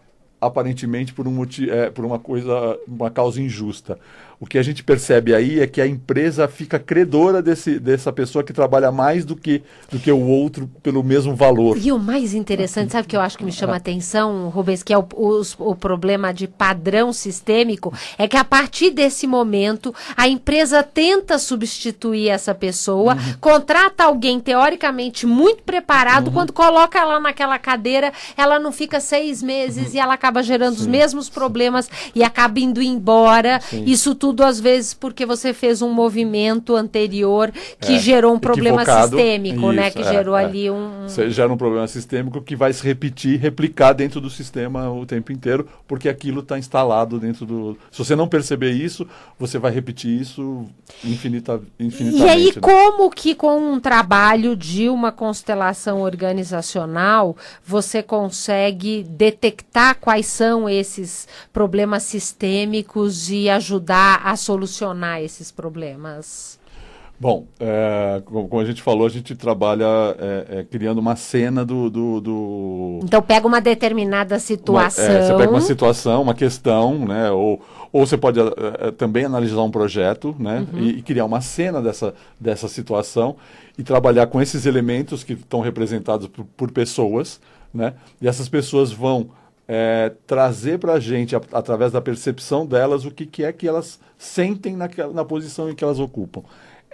aparentemente 0.41 1.13
por, 1.13 1.29
um, 1.29 1.47
é, 1.69 1.91
por 1.91 2.05
uma 2.07 2.19
coisa, 2.19 2.77
uma 2.89 3.11
causa 3.11 3.41
injusta. 3.41 3.99
O 4.43 4.45
que 4.45 4.59
a 4.59 4.63
gente 4.63 4.83
percebe 4.83 5.33
aí 5.33 5.61
é 5.61 5.69
que 5.69 5.81
a 5.81 5.87
empresa 5.87 6.49
fica 6.49 6.77
credora 6.77 7.41
desse, 7.41 7.79
dessa 7.79 8.13
pessoa 8.13 8.43
que 8.43 8.53
trabalha 8.53 8.91
mais 8.91 9.25
do 9.25 9.37
que, 9.37 9.63
do 9.89 10.01
que 10.01 10.11
o 10.11 10.21
outro 10.21 10.69
pelo 10.83 11.01
mesmo 11.05 11.37
valor. 11.37 11.79
E 11.81 11.93
o 11.93 11.99
mais 11.99 12.35
interessante, 12.35 12.91
sabe 12.91 13.07
o 13.07 13.09
que 13.09 13.17
eu 13.17 13.21
acho 13.21 13.39
que 13.39 13.45
me 13.45 13.53
chama 13.53 13.75
a 13.75 13.77
atenção, 13.77 14.49
Rubens, 14.49 14.83
que 14.83 14.93
é 14.93 14.99
o, 14.99 15.07
o, 15.15 15.43
o, 15.61 15.77
problema 15.77 16.35
de 16.35 16.49
padrão 16.49 17.13
sistêmico, 17.13 17.95
é 18.19 18.27
que 18.27 18.37
a 18.37 18.43
partir 18.43 18.91
desse 18.91 19.29
momento 19.29 19.95
a 20.17 20.27
empresa 20.27 20.83
tenta 20.83 21.39
substituir 21.39 22.29
essa 22.29 22.53
pessoa, 22.53 23.15
uhum. 23.15 23.35
contrata 23.41 24.03
alguém 24.03 24.41
teoricamente 24.41 25.25
muito 25.25 25.63
preparado, 25.63 26.27
uhum. 26.27 26.33
quando 26.33 26.53
coloca 26.53 26.99
ela 26.99 27.21
naquela 27.21 27.61
cadeira, 27.61 28.13
ela 28.37 28.59
não 28.59 28.73
fica 28.73 28.99
seis 28.99 29.41
meses 29.41 29.91
uhum. 29.91 29.95
e 29.95 29.99
ela 30.01 30.15
acaba 30.15 30.43
gerando 30.43 30.75
Sim. 30.75 30.81
os 30.81 30.87
mesmos 30.89 31.29
problemas 31.29 31.89
e 32.13 32.25
acaba 32.25 32.59
indo 32.59 32.83
embora. 32.83 33.61
Sim. 33.61 33.85
Isso 33.85 34.17
tudo 34.17 34.32
tudo 34.33 34.45
às 34.45 34.59
vezes 34.59 34.95
porque 34.95 35.27
você 35.27 35.53
fez 35.53 35.83
um 35.83 35.93
movimento 35.93 36.75
anterior 36.75 37.53
que 37.79 37.97
é, 37.97 37.99
gerou 37.99 38.35
um 38.35 38.39
problema 38.39 38.83
sistêmico, 38.83 39.71
né? 39.73 39.89
isso, 39.89 39.99
né? 39.99 40.03
Que 40.03 40.09
é, 40.09 40.13
gerou 40.13 40.37
é. 40.37 40.45
ali 40.45 40.71
um. 40.71 41.03
Você 41.07 41.29
gera 41.31 41.53
um 41.53 41.57
problema 41.57 41.87
sistêmico 41.87 42.41
que 42.41 42.57
vai 42.57 42.73
se 42.73 42.83
repetir, 42.83 43.39
replicar 43.39 43.93
dentro 43.93 44.23
do 44.23 44.31
sistema 44.31 44.91
o 44.91 45.05
tempo 45.05 45.33
inteiro, 45.33 45.69
porque 45.87 46.09
aquilo 46.09 46.41
está 46.41 46.59
instalado 46.59 47.21
dentro 47.21 47.45
do. 47.45 47.77
Se 47.91 47.99
você 47.99 48.17
não 48.17 48.27
perceber 48.27 48.71
isso, 48.71 49.07
você 49.39 49.59
vai 49.59 49.71
repetir 49.71 50.19
isso 50.19 50.65
infinita, 51.05 51.61
infinitamente. 51.79 52.25
E 52.25 52.29
aí, 52.31 52.47
né? 52.47 52.61
como 52.61 53.11
que 53.11 53.35
com 53.35 53.75
um 53.75 53.79
trabalho 53.79 54.57
de 54.57 54.89
uma 54.89 55.13
constelação 55.13 56.01
organizacional 56.01 57.37
você 57.63 58.03
consegue 58.03 59.03
detectar 59.03 59.99
quais 60.01 60.25
são 60.25 60.69
esses 60.71 61.29
problemas 61.53 62.03
sistêmicos 62.05 63.31
e 63.31 63.51
ajudar 63.51 64.22
a 64.23 64.37
solucionar 64.37 65.21
esses 65.21 65.51
problemas? 65.51 66.61
Bom, 67.23 67.47
é, 67.61 68.21
como 68.25 68.59
a 68.59 68.65
gente 68.65 68.83
falou, 68.83 69.07
a 69.07 69.09
gente 69.09 69.37
trabalha 69.37 69.87
é, 70.19 70.47
é, 70.59 70.65
criando 70.65 70.99
uma 70.99 71.15
cena 71.15 71.65
do, 71.65 71.89
do, 71.89 72.21
do, 72.21 73.01
Então 73.05 73.23
pega 73.23 73.47
uma 73.47 73.61
determinada 73.61 74.41
situação. 74.41 75.05
Uma, 75.05 75.15
é, 75.15 75.23
você 75.29 75.37
pega 75.37 75.51
uma 75.51 75.61
situação, 75.61 76.23
uma 76.23 76.35
questão, 76.35 76.99
né? 77.07 77.31
Ou, 77.31 77.63
ou 77.93 78.05
você 78.05 78.17
pode 78.17 78.41
é, 78.41 78.45
é, 78.81 78.91
também 78.91 79.25
analisar 79.25 79.63
um 79.63 79.71
projeto, 79.71 80.35
né? 80.37 80.67
Uhum. 80.73 80.81
E, 80.81 80.99
e, 80.99 81.03
criar 81.03 81.25
uma 81.25 81.41
cena 81.41 81.81
dessa, 81.81 82.13
dessa 82.41 82.67
situação 82.67 83.37
e 83.79 83.85
trabalhar 83.85 84.27
com 84.27 84.43
esses 84.43 84.67
elementos 84.67 85.23
que 85.23 85.35
estão 85.35 85.61
representados 85.61 86.27
por, 86.27 86.45
por 86.57 86.73
pessoas, 86.73 87.41
né? 87.73 87.95
E 88.21 88.27
essas 88.27 88.49
pessoas 88.49 88.91
vão 88.91 89.31
é, 89.67 90.13
trazer 90.27 90.79
para 90.79 90.95
a 90.95 91.01
gente, 91.01 91.35
através 91.35 91.93
da 91.93 92.01
percepção 92.01 92.67
delas, 92.67 93.05
o 93.05 93.11
que, 93.11 93.27
que 93.27 93.45
é 93.45 93.53
que 93.53 93.67
elas 93.67 93.99
sentem 94.19 94.77
naquela, 94.77 95.13
na 95.13 95.25
posição 95.25 95.71
em 95.71 95.75
que 95.75 95.85
elas 95.85 95.99
ocupam. 95.99 96.43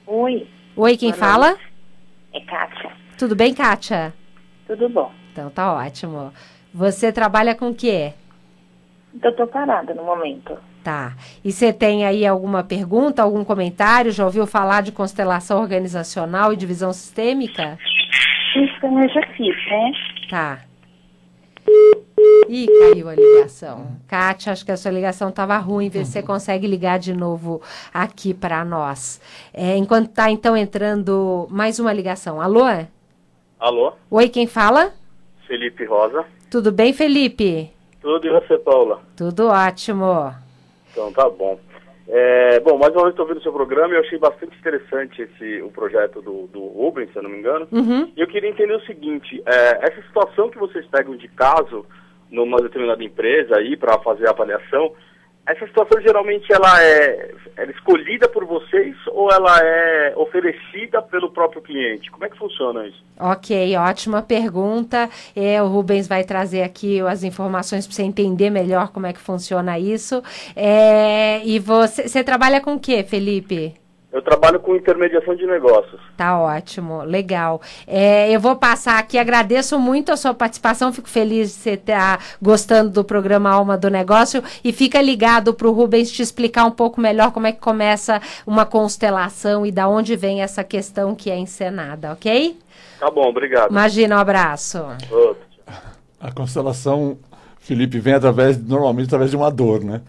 Oi. 0.06 0.46
Oi, 0.76 0.96
quem 0.96 1.10
Boa 1.10 1.18
fala? 1.20 1.48
noite. 1.50 1.72
É 2.34 2.40
Kátia. 2.40 2.90
Tudo 3.16 3.36
bem, 3.36 3.54
Kátia? 3.54 4.12
Tudo 4.66 4.88
bom? 4.88 5.12
Então 5.32 5.48
tá 5.50 5.72
ótimo. 5.72 6.32
Você 6.72 7.12
trabalha 7.12 7.54
com 7.54 7.68
o 7.70 7.74
quê? 7.74 8.12
Eu 9.22 9.34
tô 9.36 9.46
parada 9.46 9.94
no 9.94 10.02
momento. 10.02 10.58
Tá. 10.82 11.14
E 11.44 11.52
você 11.52 11.72
tem 11.72 12.04
aí 12.04 12.26
alguma 12.26 12.64
pergunta, 12.64 13.22
algum 13.22 13.44
comentário? 13.44 14.10
Já 14.10 14.24
ouviu 14.24 14.46
falar 14.46 14.82
de 14.82 14.90
constelação 14.92 15.60
organizacional 15.60 16.52
e 16.52 16.56
divisão 16.56 16.92
sistêmica? 16.92 17.78
Isso 18.56 18.86
eu 18.86 19.08
já 19.08 19.26
fiz, 19.34 19.56
né? 19.66 19.92
Tá. 20.28 20.58
Ih, 22.48 22.66
caiu 22.66 23.08
a 23.08 23.14
ligação. 23.14 23.86
Kátia, 24.06 24.52
acho 24.52 24.64
que 24.64 24.72
a 24.72 24.76
sua 24.76 24.90
ligação 24.90 25.28
estava 25.28 25.56
ruim. 25.58 25.88
Vê 25.88 26.04
se 26.04 26.12
você 26.12 26.22
consegue 26.22 26.66
ligar 26.66 26.98
de 26.98 27.14
novo 27.14 27.60
aqui 27.92 28.34
para 28.34 28.64
nós. 28.64 29.20
É, 29.52 29.76
enquanto 29.76 30.12
tá 30.12 30.30
então 30.30 30.56
entrando 30.56 31.46
mais 31.50 31.78
uma 31.78 31.92
ligação. 31.92 32.40
Alô? 32.40 32.64
Alô, 33.58 33.92
Oi, 34.10 34.28
quem 34.28 34.46
fala? 34.46 34.92
Felipe 35.46 35.84
Rosa. 35.84 36.24
Tudo 36.50 36.70
bem, 36.70 36.92
Felipe? 36.92 37.70
Tudo 38.00 38.26
e 38.26 38.30
você, 38.30 38.58
Paula? 38.58 39.00
Tudo 39.16 39.48
ótimo. 39.48 40.34
Então 40.92 41.12
tá 41.12 41.28
bom. 41.28 41.58
É, 42.06 42.60
bom, 42.60 42.76
mais 42.76 42.92
uma 42.92 43.04
vez 43.04 43.12
estou 43.12 43.24
ouvindo 43.24 43.38
o 43.38 43.42
seu 43.42 43.52
programa 43.52 43.94
e 43.94 43.96
eu 43.96 44.00
achei 44.02 44.18
bastante 44.18 44.56
interessante 44.58 45.22
esse, 45.22 45.62
o 45.62 45.70
projeto 45.70 46.20
do, 46.20 46.46
do 46.48 46.66
Rubens, 46.66 47.10
se 47.10 47.18
eu 47.18 47.22
não 47.22 47.30
me 47.30 47.38
engano. 47.38 47.66
Uhum. 47.72 48.12
E 48.14 48.20
eu 48.20 48.26
queria 48.26 48.50
entender 48.50 48.74
o 48.74 48.84
seguinte, 48.84 49.42
é, 49.46 49.88
essa 49.88 50.02
situação 50.02 50.50
que 50.50 50.58
vocês 50.58 50.86
pegam 50.86 51.16
de 51.16 51.28
caso 51.28 51.86
numa 52.34 52.58
determinada 52.58 53.02
empresa 53.02 53.56
aí 53.56 53.76
para 53.76 53.98
fazer 54.00 54.26
a 54.26 54.30
avaliação, 54.30 54.92
essa 55.46 55.66
situação 55.66 56.00
geralmente 56.00 56.50
ela 56.50 56.82
é, 56.82 57.34
ela 57.56 57.70
é 57.70 57.74
escolhida 57.74 58.28
por 58.28 58.46
vocês 58.46 58.96
ou 59.08 59.30
ela 59.30 59.58
é 59.62 60.14
oferecida 60.16 61.02
pelo 61.02 61.30
próprio 61.30 61.60
cliente? 61.60 62.10
Como 62.10 62.24
é 62.24 62.30
que 62.30 62.38
funciona 62.38 62.86
isso? 62.86 63.04
Ok, 63.20 63.76
ótima 63.76 64.22
pergunta. 64.22 65.08
É, 65.36 65.62
o 65.62 65.66
Rubens 65.66 66.08
vai 66.08 66.24
trazer 66.24 66.62
aqui 66.62 67.00
as 67.00 67.22
informações 67.22 67.86
para 67.86 67.94
você 67.94 68.02
entender 68.02 68.48
melhor 68.48 68.90
como 68.90 69.06
é 69.06 69.12
que 69.12 69.20
funciona 69.20 69.78
isso. 69.78 70.22
É, 70.56 71.44
e 71.44 71.58
você, 71.58 72.08
você 72.08 72.24
trabalha 72.24 72.60
com 72.60 72.74
o 72.74 72.80
que, 72.80 73.02
Felipe? 73.04 73.83
Eu 74.14 74.22
trabalho 74.22 74.60
com 74.60 74.76
intermediação 74.76 75.34
de 75.34 75.44
negócios. 75.44 76.00
Tá 76.16 76.38
ótimo, 76.38 77.02
legal. 77.02 77.60
É, 77.84 78.30
eu 78.30 78.38
vou 78.38 78.54
passar 78.54 78.96
aqui, 78.96 79.18
agradeço 79.18 79.76
muito 79.76 80.12
a 80.12 80.16
sua 80.16 80.32
participação, 80.32 80.92
fico 80.92 81.08
feliz 81.08 81.48
de 81.48 81.54
você 81.54 81.70
estar 81.70 82.24
gostando 82.40 82.90
do 82.90 83.02
programa 83.02 83.50
Alma 83.50 83.76
do 83.76 83.90
Negócio 83.90 84.40
e 84.62 84.72
fica 84.72 85.02
ligado 85.02 85.52
para 85.52 85.66
o 85.66 85.72
Rubens 85.72 86.12
te 86.12 86.22
explicar 86.22 86.64
um 86.64 86.70
pouco 86.70 87.00
melhor 87.00 87.32
como 87.32 87.48
é 87.48 87.52
que 87.52 87.58
começa 87.58 88.22
uma 88.46 88.64
constelação 88.64 89.66
e 89.66 89.72
da 89.72 89.88
onde 89.88 90.14
vem 90.14 90.42
essa 90.42 90.62
questão 90.62 91.12
que 91.12 91.28
é 91.28 91.36
encenada, 91.36 92.12
ok? 92.12 92.56
Tá 93.00 93.10
bom, 93.10 93.28
obrigado. 93.28 93.72
Imagina, 93.72 94.14
um 94.14 94.20
abraço. 94.20 94.78
Outro. 95.10 95.42
A 96.20 96.30
constelação, 96.30 97.18
Felipe, 97.58 97.98
vem 97.98 98.14
através, 98.14 98.64
normalmente 98.64 99.06
através 99.06 99.32
de 99.32 99.36
uma 99.36 99.50
dor, 99.50 99.82
né? 99.82 100.02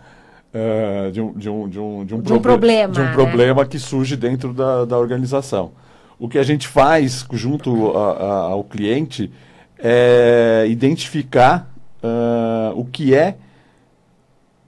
É, 0.58 1.12
de, 1.12 1.20
um, 1.20 1.34
de, 1.34 1.50
um, 1.50 1.68
de, 1.68 1.78
um, 1.80 2.06
de 2.06 2.16
um, 2.16 2.22
De 2.22 2.32
um 2.32 2.40
proble- 2.40 2.42
problema, 2.42 2.94
de 2.94 3.02
um 3.02 3.04
né? 3.04 3.12
problema 3.14 3.66
que 3.66 3.78
surge 3.78 4.16
dentro 4.16 4.54
da, 4.54 4.86
da 4.86 4.98
organização. 4.98 5.72
O 6.18 6.30
que 6.30 6.38
a 6.38 6.44
gente 6.44 6.66
faz 6.66 7.26
junto 7.34 7.92
a- 7.98 8.14
a- 8.14 8.42
ao 8.52 8.64
cliente 8.64 9.30
é 9.78 10.66
identificar 10.70 11.70
ah, 12.02 12.72
o 12.74 12.86
que 12.86 13.14
é, 13.14 13.36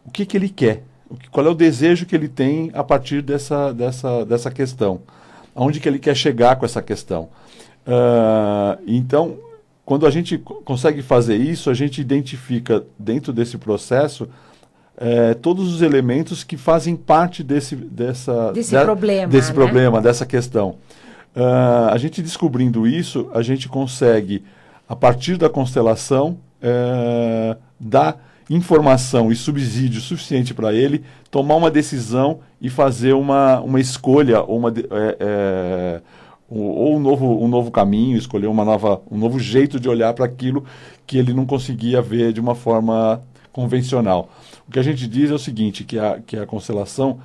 o 0.06 0.12
que, 0.12 0.26
que 0.26 0.36
ele 0.36 0.50
quer, 0.50 0.84
qual 1.32 1.45
é 1.45 1.50
o 1.50 1.56
desejo 1.56 2.06
que 2.06 2.13
ele 2.15 2.28
tem 2.28 2.69
a 2.73 2.84
partir 2.84 3.21
dessa, 3.21 3.71
dessa, 3.73 4.26
dessa 4.26 4.52
questão, 4.52 5.00
aonde 5.56 5.80
que 5.80 5.88
ele 5.88 6.00
quer 6.00 6.15
chegar 6.17 6.58
com 6.58 6.65
essa 6.65 6.82
questão. 6.82 7.30
Ah, 7.86 8.78
então, 8.86 9.38
quando 9.86 10.06
a 10.06 10.10
gente 10.10 10.38
co- 10.38 10.56
consegue 10.65 11.02
fazer 11.02 11.38
isso, 11.38 11.69
a 11.69 11.73
gente 11.73 12.02
identifica 12.02 12.84
dentro 13.00 13.32
desse 13.32 13.58
processo 13.58 14.28
eh, 14.97 15.33
todos 15.36 15.73
os 15.73 15.81
elementos 15.81 16.43
que 16.43 16.57
fazem 16.57 16.95
parte 16.95 17.43
desse, 17.43 17.75
dessa, 17.75 18.51
Desse 18.51 18.75
de- 18.75 18.83
problema, 18.83 19.27
desse 19.31 19.49
né? 19.49 19.53
problema, 19.53 20.01
dessa 20.01 20.25
questão. 20.25 20.75
Ah, 21.36 21.89
a 21.93 21.97
gente 21.97 22.21
descobrindo 22.21 22.88
isso, 22.88 23.29
a 23.33 23.41
gente 23.43 23.69
consegue, 23.69 24.43
a 24.89 24.95
partir 24.95 25.38
da 25.38 25.49
constelação, 25.49 26.38
eh, 26.62 27.55
dar 27.79 28.25
informação 28.49 29.31
e 29.31 29.36
subsídio 29.36 29.99
suficiente 30.01 30.53
para 30.53 30.73
ele 30.73 31.03
tomar 31.29 31.55
uma 31.57 31.69
decisão 31.69 32.39
e 32.62 32.69
fazer 32.69 33.13
uma, 33.13 33.60
uma 33.60 33.79
escolha 33.79 34.41
ou, 34.41 34.57
uma, 34.57 34.73
eh, 35.19 36.01
ou- 36.49 36.75
ou 36.75 36.95
um 36.95 36.99
novo, 36.99 37.43
um 37.43 37.47
novo 37.47 37.69
caminho, 37.69 38.17
escolher 38.17 38.47
uma 38.47 38.63
nova, 38.65 39.01
um 39.12 39.17
novo 39.17 39.38
jeito 39.39 39.79
de 39.79 39.88
olhar 39.89 40.13
para 40.13 40.25
aquilo 40.25 40.63
que 41.05 41.17
ele 41.17 41.33
não 41.33 41.45
conseguia 41.45 42.01
ver 42.01 42.33
de 42.33 42.39
uma 42.39 42.55
forma 42.55 43.21
convencional. 43.51 44.29
O 44.67 44.71
que 44.71 44.80
a 44.80 44.84
gente 44.84 45.08
diz 45.08 45.32
é 45.32 45.34
o 45.34 45.39
seguinte, 45.39 45.84
que 45.84 45.97
a, 45.97 46.19
que 46.19 46.38
a 46.38 46.45
constelação 46.45 47.19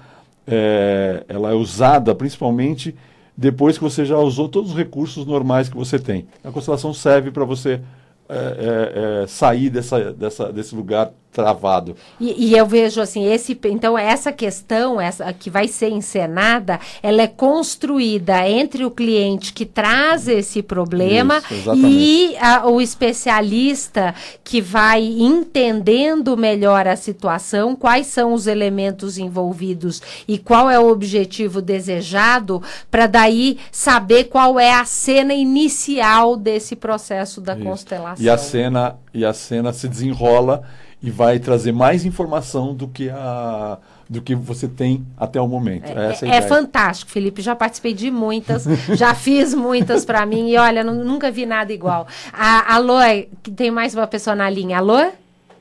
é, 0.46 1.24
ela 1.28 1.50
é 1.50 1.54
usada 1.54 2.14
principalmente 2.14 2.94
depois 3.36 3.78
que 3.78 3.84
você 3.84 4.04
já 4.04 4.18
usou 4.18 4.48
todos 4.48 4.70
os 4.70 4.76
recursos 4.76 5.26
normais 5.26 5.68
que 5.68 5.76
você 5.76 5.98
tem. 5.98 6.26
A 6.44 6.50
constelação 6.50 6.92
serve 6.92 7.30
para 7.30 7.44
você 7.44 7.80
é, 8.28 8.34
é, 8.34 9.22
é, 9.22 9.26
sair 9.26 9.70
dessa, 9.70 10.12
dessa, 10.12 10.52
desse 10.52 10.74
lugar 10.74 11.12
travado. 11.32 11.96
E, 12.20 12.48
e 12.50 12.56
eu 12.56 12.66
vejo 12.66 13.00
assim, 13.00 13.24
esse, 13.24 13.58
então 13.64 13.96
essa 13.96 14.30
questão, 14.30 15.00
essa 15.00 15.32
que 15.32 15.48
vai 15.48 15.66
ser 15.66 15.88
encenada, 15.90 16.78
ela 17.02 17.22
é 17.22 17.26
construída 17.26 18.46
entre 18.46 18.84
o 18.84 18.90
cliente 18.90 19.52
que 19.52 19.64
traz 19.64 20.28
esse 20.28 20.62
problema 20.62 21.42
Isso, 21.50 21.74
e 21.74 22.36
a- 22.38 22.68
o 22.68 22.80
especialista 22.80 24.14
que 24.44 24.60
vai 24.60 25.02
entendendo 25.02 26.36
melhor 26.36 26.86
a 26.86 26.96
situação, 26.96 27.74
quais 27.74 28.06
são 28.08 28.34
os 28.34 28.46
elementos 28.46 29.16
envolvidos 29.16 30.02
e 30.28 30.36
qual 30.38 30.68
é 30.70 30.78
o 30.78 30.88
objetivo 30.90 31.62
desejado, 31.62 32.62
para 32.90 33.06
daí 33.06 33.58
saber 33.70 34.24
qual 34.24 34.60
é 34.60 34.72
a 34.74 34.84
cena 34.84 35.32
inicial 35.32 36.36
desse 36.36 36.76
processo 36.76 37.40
da 37.40 37.54
Isso. 37.54 37.64
constelação. 37.64 38.24
E 38.24 38.28
a 38.28 38.36
cena 38.36 38.96
e 39.14 39.24
a 39.24 39.32
cena 39.32 39.72
se 39.72 39.88
desenrola 39.88 40.62
e 41.02 41.10
vai 41.10 41.38
trazer 41.38 41.72
mais 41.72 42.04
informação 42.04 42.74
do 42.74 42.86
que 42.88 43.10
a 43.10 43.78
do 44.08 44.20
que 44.20 44.34
você 44.34 44.68
tem 44.68 45.06
até 45.16 45.40
o 45.40 45.48
momento. 45.48 45.86
Essa 45.90 46.26
É, 46.26 46.28
é, 46.28 46.32
é 46.32 46.36
ideia. 46.36 46.42
fantástico, 46.42 47.10
Felipe. 47.10 47.40
Já 47.40 47.56
participei 47.56 47.94
de 47.94 48.10
muitas, 48.10 48.64
já 48.94 49.14
fiz 49.16 49.54
muitas 49.54 50.04
para 50.04 50.26
mim 50.26 50.50
e 50.50 50.58
olha, 50.58 50.84
nu- 50.84 51.02
nunca 51.02 51.30
vi 51.30 51.46
nada 51.46 51.72
igual. 51.72 52.06
A, 52.30 52.74
alô, 52.74 52.98
que 53.42 53.50
tem 53.50 53.70
mais 53.70 53.94
uma 53.94 54.06
pessoa 54.06 54.36
na 54.36 54.50
linha. 54.50 54.76
Alô? 54.78 55.10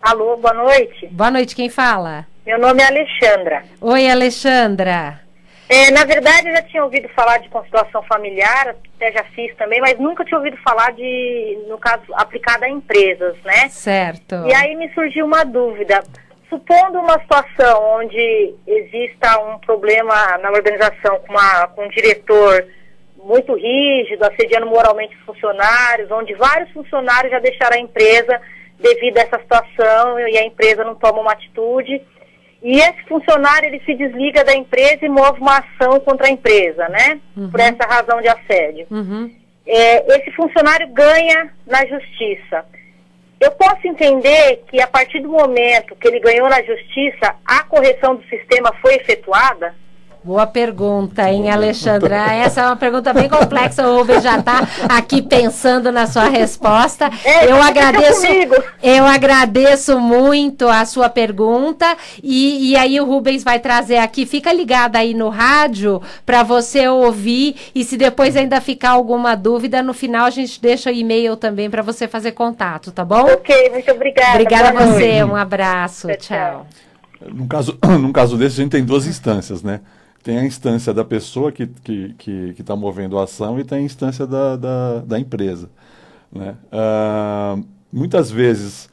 Alô, 0.02 0.36
boa 0.36 0.54
noite. 0.54 1.08
Boa 1.12 1.32
noite, 1.32 1.56
quem 1.56 1.70
fala? 1.70 2.26
Meu 2.46 2.60
nome 2.60 2.82
é 2.82 2.88
Alexandra. 2.88 3.64
Oi, 3.80 4.10
Alexandra. 4.10 5.22
É, 5.70 5.90
na 5.92 6.04
verdade, 6.04 6.50
eu 6.50 6.54
já 6.56 6.62
tinha 6.64 6.84
ouvido 6.84 7.08
falar 7.16 7.38
de 7.38 7.48
constelação 7.48 8.04
familiar, 8.04 8.76
até 9.02 9.12
já 9.12 9.24
fiz 9.36 9.54
também, 9.56 9.82
mas 9.82 9.98
nunca 9.98 10.24
tinha 10.24 10.38
ouvido 10.38 10.56
falar 10.58 10.92
de, 10.92 11.66
no 11.68 11.78
caso, 11.80 12.04
aplicada 12.14 12.68
a 12.68 12.70
empresas, 12.70 13.36
né? 13.44 13.68
Certo. 13.70 14.36
E 14.46 14.54
aí 14.54 14.76
me 14.76 14.94
surgiu 14.94 15.26
uma 15.26 15.44
dúvida. 15.44 16.04
Supondo 16.48 17.00
uma 17.00 17.20
situação 17.20 17.98
onde 17.98 18.54
exista 18.68 19.40
um 19.40 19.58
problema 19.60 20.38
na 20.38 20.52
organização 20.52 21.20
com, 21.20 21.32
uma, 21.34 21.68
com 21.70 21.86
um 21.86 21.90
diretor 21.90 22.68
muito 23.24 23.54
rígido, 23.56 24.24
assediando 24.24 24.68
moralmente 24.68 25.16
os 25.16 25.26
funcionários, 25.26 26.12
onde 26.12 26.34
vários 26.36 26.70
funcionários 26.72 27.32
já 27.32 27.40
deixaram 27.40 27.78
a 27.78 27.82
empresa 27.82 28.40
devido 28.80 29.18
a 29.18 29.22
essa 29.22 29.40
situação 29.40 30.20
e 30.20 30.38
a 30.38 30.44
empresa 30.44 30.84
não 30.84 30.96
toma 30.96 31.22
uma 31.22 31.32
atitude. 31.32 32.02
E 32.62 32.78
esse 32.78 33.04
funcionário 33.08 33.68
ele 33.68 33.82
se 33.86 33.96
desliga 33.96 34.44
da 34.44 34.54
empresa 34.54 35.00
e 35.02 35.10
move 35.10 35.40
uma 35.42 35.58
ação 35.58 36.00
contra 36.02 36.28
a 36.28 36.30
empresa, 36.30 36.88
né? 36.90 37.20
Uhum. 37.36 37.50
Por 37.50 37.60
essa 37.60 37.84
razão 37.88 38.22
de 38.22 38.28
assédio. 38.28 38.86
Uhum. 38.92 39.34
É, 39.66 40.18
esse 40.18 40.32
funcionário 40.32 40.88
ganha 40.90 41.52
na 41.66 41.86
justiça. 41.86 42.66
Eu 43.40 43.52
posso 43.52 43.88
entender 43.88 44.64
que 44.70 44.80
a 44.80 44.86
partir 44.86 45.20
do 45.20 45.30
momento 45.30 45.96
que 45.96 46.08
ele 46.08 46.20
ganhou 46.20 46.48
na 46.48 46.62
justiça, 46.62 47.36
a 47.44 47.64
correção 47.64 48.16
do 48.16 48.24
sistema 48.26 48.72
foi 48.82 48.96
efetuada? 48.96 49.74
Boa 50.24 50.46
pergunta, 50.46 51.28
hein, 51.28 51.50
Alexandra? 51.50 52.32
Essa 52.32 52.62
é 52.62 52.66
uma 52.68 52.76
pergunta 52.76 53.12
bem 53.12 53.28
complexa. 53.28 53.88
O 53.88 53.98
Rubens 53.98 54.22
já 54.22 54.38
está 54.38 54.68
aqui 54.88 55.20
pensando 55.20 55.92
na 55.92 56.06
sua 56.06 56.26
resposta. 56.26 57.10
É, 57.26 57.52
eu 57.52 57.60
agradeço, 57.60 58.28
eu 58.84 59.04
agradeço 59.04 60.00
muito 60.00 60.68
a 60.68 60.86
sua 60.86 61.10
pergunta 61.10 61.98
e, 62.22 62.70
e 62.70 62.76
aí 62.76 63.02
o 63.02 63.06
Rubens 63.06 63.44
vai 63.44 63.58
trazer 63.58 63.98
aqui. 63.98 64.28
Fica 64.28 64.54
ligado 64.54 64.96
aí 64.96 65.16
no 65.16 65.28
rádio 65.28 66.00
para 66.24 66.44
você 66.44 66.88
ouvir 66.88 67.56
e 67.74 67.84
se 67.84 67.98
depois 67.98 68.38
ainda 68.38 68.62
ficar 68.62 68.92
alguma 68.92 69.34
dúvida, 69.34 69.82
no 69.82 69.94
final 69.94 70.28
a 70.28 70.30
gente 70.30 70.62
deixa 70.62 70.92
o 70.92 70.94
e-mail 70.94 71.36
também 71.36 71.68
para 71.68 71.82
você 71.82 72.08
fazer 72.08 72.34
contato, 72.34 72.92
tá 72.92 73.04
bom? 73.04 73.24
Ok, 73.24 73.72
muito 73.72 73.92
obrigada. 73.92 74.34
Obrigada 74.34 74.70
a 74.70 74.86
você, 74.86 75.24
um 75.24 75.36
abraço, 75.36 76.10
tchau. 76.10 76.18
tchau. 76.20 76.68
No 77.34 77.48
caso, 77.48 77.76
num 78.00 78.12
caso 78.12 78.38
desse, 78.38 78.62
a 78.62 78.64
gente 78.64 78.72
tem 78.72 78.86
duas 78.86 79.08
instâncias, 79.08 79.64
né? 79.64 79.80
Tem 80.24 80.38
a 80.38 80.46
instância 80.46 80.94
da 80.94 81.04
pessoa 81.04 81.52
que 81.52 81.64
está 81.64 81.82
que, 81.84 82.14
que, 82.18 82.54
que 82.54 82.64
tá 82.64 82.76
movendo 82.76 83.18
a 83.18 83.24
ação 83.24 83.60
e 83.60 83.64
tem 83.64 83.80
a 83.80 83.82
instância 83.82 84.28
da, 84.28 84.56
da, 84.56 85.00
da 85.00 85.20
empresa. 85.20 85.70
Né? 86.32 86.56
Uh, 86.72 87.66
muitas 87.92 88.32
vezes, 88.32 88.90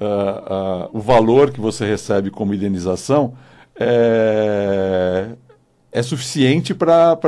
uh, 0.00 0.88
uh, 0.94 0.98
o 0.98 1.00
valor 1.00 1.50
que 1.50 1.60
você 1.60 1.86
recebe 1.86 2.30
como 2.30 2.54
indenização 2.54 3.34
é, 3.78 5.30
é 5.90 6.02
suficiente 6.02 6.74
para 6.74 7.18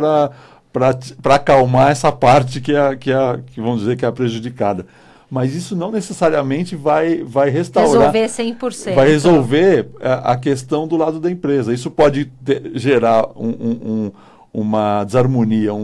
acalmar 1.25 1.91
essa 1.91 2.13
parte 2.13 2.61
que, 2.61 2.75
é, 2.75 2.97
que, 2.97 3.11
é, 3.11 3.41
que 3.47 3.61
vamos 3.61 3.81
dizer 3.81 3.97
que 3.97 4.05
é 4.05 4.11
prejudicada 4.11 4.87
mas 5.35 5.53
isso 5.53 5.75
não 5.75 5.91
necessariamente 5.91 6.77
vai, 6.77 7.25
vai 7.25 7.51
restaurar. 7.51 8.13
Resolver 8.13 8.55
100%. 8.55 8.95
Vai 8.95 9.09
resolver 9.09 9.89
a, 10.01 10.31
a 10.31 10.37
questão 10.37 10.87
do 10.87 10.97
lado 10.97 11.19
da 11.19 11.29
empresa. 11.29 11.75
Isso 11.75 11.91
pode 11.91 12.27
ter, 12.45 12.71
gerar 12.77 13.27
um, 13.35 13.49
um, 13.49 14.13
uma 14.55 15.03
desarmonia, 15.03 15.75
um, 15.75 15.81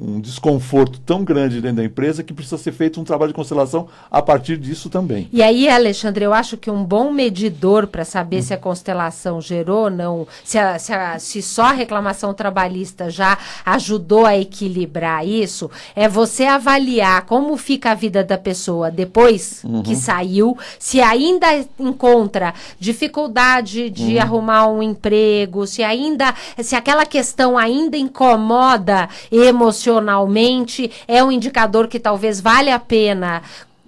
um, 0.00 0.14
um, 0.14 0.20
desconforto 0.20 0.98
tão 0.98 1.22
grande 1.22 1.60
dentro 1.60 1.76
da 1.76 1.84
empresa 1.84 2.24
que 2.24 2.34
precisa 2.34 2.58
ser 2.58 2.72
feito 2.72 3.00
um 3.00 3.04
trabalho 3.04 3.30
de 3.30 3.36
constelação 3.36 3.86
a 4.10 4.20
partir 4.20 4.56
disso 4.56 4.90
também. 4.90 5.28
E 5.32 5.40
aí, 5.40 5.68
Alexandre, 5.68 6.24
eu 6.24 6.34
acho 6.34 6.56
que 6.56 6.68
um 6.68 6.82
bom 6.82 7.12
medidor 7.12 7.86
para 7.86 8.04
saber 8.04 8.38
hum. 8.38 8.42
se 8.42 8.52
a 8.52 8.58
constelação 8.58 9.40
gerou 9.40 9.84
ou 9.84 9.90
não, 9.90 10.26
se, 10.42 10.58
a, 10.58 10.76
se, 10.76 10.92
a, 10.92 11.20
se 11.20 11.40
só 11.40 11.66
a 11.66 11.72
reclamação 11.72 12.34
trabalhista 12.34 13.08
já 13.08 13.38
ajudou 13.64 14.26
a 14.26 14.36
equilibrar 14.36 15.24
isso, 15.24 15.70
é 15.94 16.08
você 16.08 16.44
avaliar 16.44 17.26
como 17.26 17.56
fica 17.56 17.92
a 17.92 17.94
vida 17.94 18.24
da 18.24 18.36
pessoa 18.36 18.90
depois 18.90 19.62
uhum. 19.62 19.84
que 19.84 19.94
saiu, 19.94 20.58
se 20.80 21.00
ainda 21.00 21.46
encontra 21.78 22.54
dificuldade 22.76 23.88
de 23.88 24.16
uhum. 24.16 24.20
arrumar 24.20 24.66
um 24.66 24.82
emprego, 24.82 25.64
se 25.64 25.84
ainda, 25.84 26.34
se 26.58 26.74
aquela 26.74 27.06
questão 27.06 27.56
ainda 27.56 27.99
incomoda 28.00 29.08
emocionalmente, 29.30 30.90
é 31.06 31.22
um 31.22 31.30
indicador 31.30 31.88
que 31.88 32.00
talvez 32.00 32.40
valha 32.40 32.74
a 32.74 32.78
pena 32.80 33.42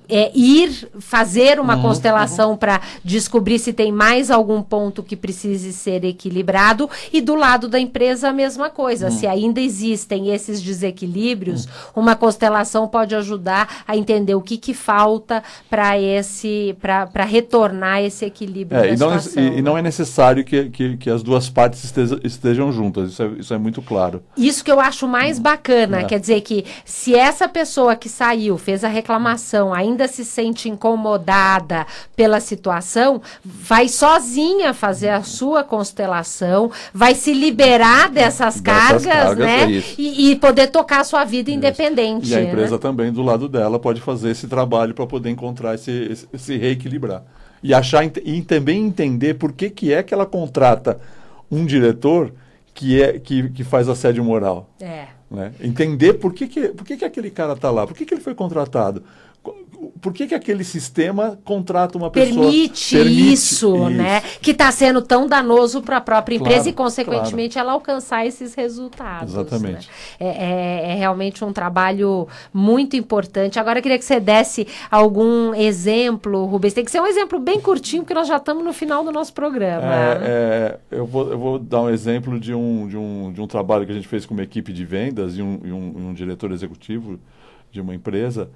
é, 0.08 0.30
ir 0.34 0.88
fazer 0.98 1.58
uma 1.58 1.76
uhum, 1.76 1.82
constelação 1.82 2.50
uhum. 2.50 2.56
para 2.56 2.80
descobrir 3.04 3.58
se 3.58 3.72
tem 3.72 3.90
mais 3.90 4.30
algum 4.30 4.62
ponto 4.62 5.02
que 5.02 5.16
precise 5.16 5.72
ser 5.72 6.04
equilibrado 6.04 6.88
e 7.12 7.20
do 7.20 7.34
lado 7.34 7.68
da 7.68 7.78
empresa 7.78 8.28
a 8.28 8.32
mesma 8.32 8.70
coisa. 8.70 9.06
Uhum. 9.06 9.12
Se 9.12 9.26
ainda 9.26 9.60
existem 9.60 10.30
esses 10.30 10.60
desequilíbrios, 10.60 11.64
uhum. 11.64 12.02
uma 12.02 12.16
constelação 12.16 12.86
pode 12.88 13.14
ajudar 13.14 13.82
a 13.86 13.96
entender 13.96 14.34
o 14.34 14.40
que, 14.40 14.56
que 14.56 14.74
falta 14.74 15.42
para 15.70 15.98
esse 15.98 16.76
para 16.80 17.24
retornar 17.24 18.02
esse 18.02 18.24
equilíbrio. 18.24 18.80
É, 18.80 18.92
e, 18.92 18.96
não, 18.96 19.18
situação, 19.18 19.42
e, 19.42 19.50
né? 19.50 19.58
e, 19.58 19.62
não 19.62 19.78
é 19.78 19.82
necessário 19.82 20.44
que, 20.44 20.70
que, 20.70 20.96
que 20.96 21.10
as 21.10 21.22
duas 21.22 21.48
partes 21.48 21.84
estejam, 21.84 22.20
estejam 22.22 22.72
juntas. 22.72 23.12
Isso 23.12 23.22
é, 23.22 23.26
isso 23.38 23.54
é 23.54 23.58
muito 23.58 23.80
claro. 23.80 24.22
Isso 24.36 24.64
que 24.64 24.70
eu 24.70 24.80
acho 24.80 25.06
mais 25.06 25.38
bacana, 25.38 26.00
é. 26.00 26.04
quer 26.04 26.20
dizer 26.20 26.40
que 26.40 26.64
se 26.84 27.14
essa 27.14 27.48
pessoa 27.48 27.96
que 27.96 28.08
saiu 28.08 28.58
fez 28.58 28.84
a 28.84 28.88
reclamação 28.88 29.72
ainda 29.72 29.91
ainda 29.92 30.08
se 30.08 30.24
sente 30.24 30.68
incomodada 30.68 31.86
pela 32.16 32.40
situação, 32.40 33.22
vai 33.44 33.88
sozinha 33.88 34.74
fazer 34.74 35.10
a 35.10 35.22
sua 35.22 35.62
constelação, 35.62 36.70
vai 36.92 37.14
se 37.14 37.32
liberar 37.32 38.10
dessas, 38.10 38.56
dessas 38.56 38.60
cargas, 38.60 39.06
cargas, 39.06 39.38
né? 39.38 39.76
É 39.76 39.82
e, 39.98 40.32
e, 40.32 40.36
poder 40.36 40.68
tocar 40.68 41.00
a 41.00 41.04
sua 41.04 41.24
vida 41.24 41.50
isso. 41.50 41.58
independente. 41.58 42.30
E 42.30 42.34
a 42.34 42.42
empresa 42.42 42.72
né? 42.72 42.78
também, 42.78 43.12
do 43.12 43.22
lado 43.22 43.48
dela, 43.48 43.78
pode 43.78 44.00
fazer 44.00 44.30
esse 44.30 44.48
trabalho 44.48 44.94
para 44.94 45.06
poder 45.06 45.30
encontrar 45.30 45.74
esse, 45.74 45.90
esse, 45.90 46.28
esse, 46.32 46.56
reequilibrar. 46.56 47.22
E 47.62 47.72
achar 47.72 48.04
e 48.04 48.42
também 48.42 48.84
entender 48.84 49.34
por 49.34 49.52
que, 49.52 49.70
que 49.70 49.92
é 49.92 50.02
que 50.02 50.12
ela 50.12 50.26
contrata 50.26 50.98
um 51.50 51.64
diretor 51.64 52.32
que, 52.74 53.00
é, 53.00 53.18
que, 53.20 53.50
que 53.50 53.62
faz 53.62 53.88
assédio 53.88 54.24
moral. 54.24 54.68
É. 54.80 55.06
Né? 55.30 55.52
Entender 55.62 56.14
por 56.14 56.32
que, 56.34 56.48
que, 56.48 56.68
por 56.68 56.84
que, 56.84 56.96
que 56.96 57.04
aquele 57.04 57.30
cara 57.30 57.52
está 57.52 57.70
lá, 57.70 57.86
por 57.86 57.96
que, 57.96 58.04
que 58.04 58.14
ele 58.14 58.20
foi 58.20 58.34
contratado 58.34 59.02
por 60.00 60.12
que, 60.12 60.26
que 60.26 60.34
aquele 60.34 60.64
sistema 60.64 61.38
contrata 61.44 61.98
uma 61.98 62.10
permite 62.10 62.34
pessoa? 62.34 62.50
Permite 62.50 63.32
isso, 63.32 63.76
isso. 63.76 63.88
né? 63.90 64.20
Que 64.40 64.52
está 64.52 64.70
sendo 64.70 65.02
tão 65.02 65.26
danoso 65.26 65.82
para 65.82 65.96
a 65.96 66.00
própria 66.00 66.36
empresa 66.36 66.62
claro, 66.62 66.68
e, 66.70 66.72
consequentemente, 66.72 67.54
claro. 67.54 67.68
ela 67.68 67.72
alcançar 67.74 68.26
esses 68.26 68.54
resultados. 68.54 69.32
Exatamente. 69.32 69.88
Né? 69.88 69.94
É, 70.20 70.26
é, 70.26 70.92
é, 70.92 70.94
realmente 70.94 71.44
um 71.44 71.52
trabalho 71.52 72.28
muito 72.52 72.96
importante. 72.96 73.58
Agora, 73.58 73.78
eu 73.78 73.82
queria 73.82 73.98
que 73.98 74.04
você 74.04 74.20
desse 74.20 74.66
algum 74.90 75.54
exemplo, 75.54 76.44
Rubens. 76.46 76.74
Tem 76.74 76.84
que 76.84 76.90
ser 76.90 77.00
um 77.00 77.06
exemplo 77.06 77.38
bem 77.38 77.60
curtinho, 77.60 78.02
porque 78.02 78.14
nós 78.14 78.28
já 78.28 78.36
estamos 78.36 78.64
no 78.64 78.72
final 78.72 79.04
do 79.04 79.10
nosso 79.10 79.32
programa. 79.32 79.86
É, 79.86 80.18
é, 80.22 80.78
eu, 80.90 81.06
vou, 81.06 81.30
eu 81.30 81.38
vou 81.38 81.58
dar 81.58 81.82
um 81.82 81.90
exemplo 81.90 82.38
de 82.38 82.54
um, 82.54 82.86
de, 82.86 82.96
um, 82.96 83.32
de 83.32 83.40
um 83.40 83.46
trabalho 83.46 83.84
que 83.84 83.92
a 83.92 83.94
gente 83.94 84.08
fez 84.08 84.24
com 84.26 84.34
uma 84.34 84.42
equipe 84.42 84.72
de 84.72 84.84
vendas 84.84 85.36
e 85.36 85.42
um, 85.42 85.60
e 85.64 85.72
um, 85.72 86.08
um 86.08 86.14
diretor 86.14 86.52
executivo 86.52 87.18
de 87.70 87.80
uma 87.80 87.94
empresa 87.94 88.50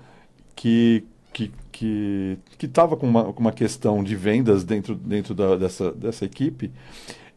que 0.54 1.04
que 1.36 1.52
que 1.70 2.38
estava 2.64 2.96
com 2.96 3.06
uma, 3.06 3.24
com 3.32 3.40
uma 3.40 3.52
questão 3.52 4.02
de 4.02 4.16
vendas 4.16 4.64
dentro, 4.64 4.94
dentro 4.94 5.34
da, 5.34 5.56
dessa, 5.56 5.92
dessa 5.92 6.24
equipe. 6.24 6.72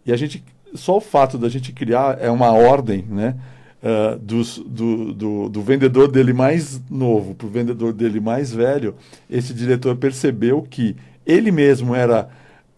E 0.06 0.14
a 0.14 0.16
gente 0.16 0.44
só 0.74 0.98
o 0.98 1.02
fato 1.02 1.38
da 1.38 1.50
gente 1.50 1.74
criar 1.74 2.18
é 2.22 2.30
uma 2.30 2.52
ordem 2.52 3.04
né 3.10 3.36
uh, 3.84 4.18
dos, 4.20 4.60
do, 4.60 5.14
do, 5.14 5.50
do, 5.50 5.62
vendedor 5.62 6.08
dele 6.08 6.32
mais 6.32 6.80
novo 6.90 7.34
para 7.34 7.48
o 7.48 7.50
vendedor 7.50 7.92
dele 7.92 8.20
mais 8.20 8.54
velho 8.54 8.96
esse 9.28 9.52
diretor 9.52 9.96
percebeu 9.96 10.62
que 10.62 10.96
ele 11.26 11.52
mesmo 11.52 11.96
era 11.96 12.30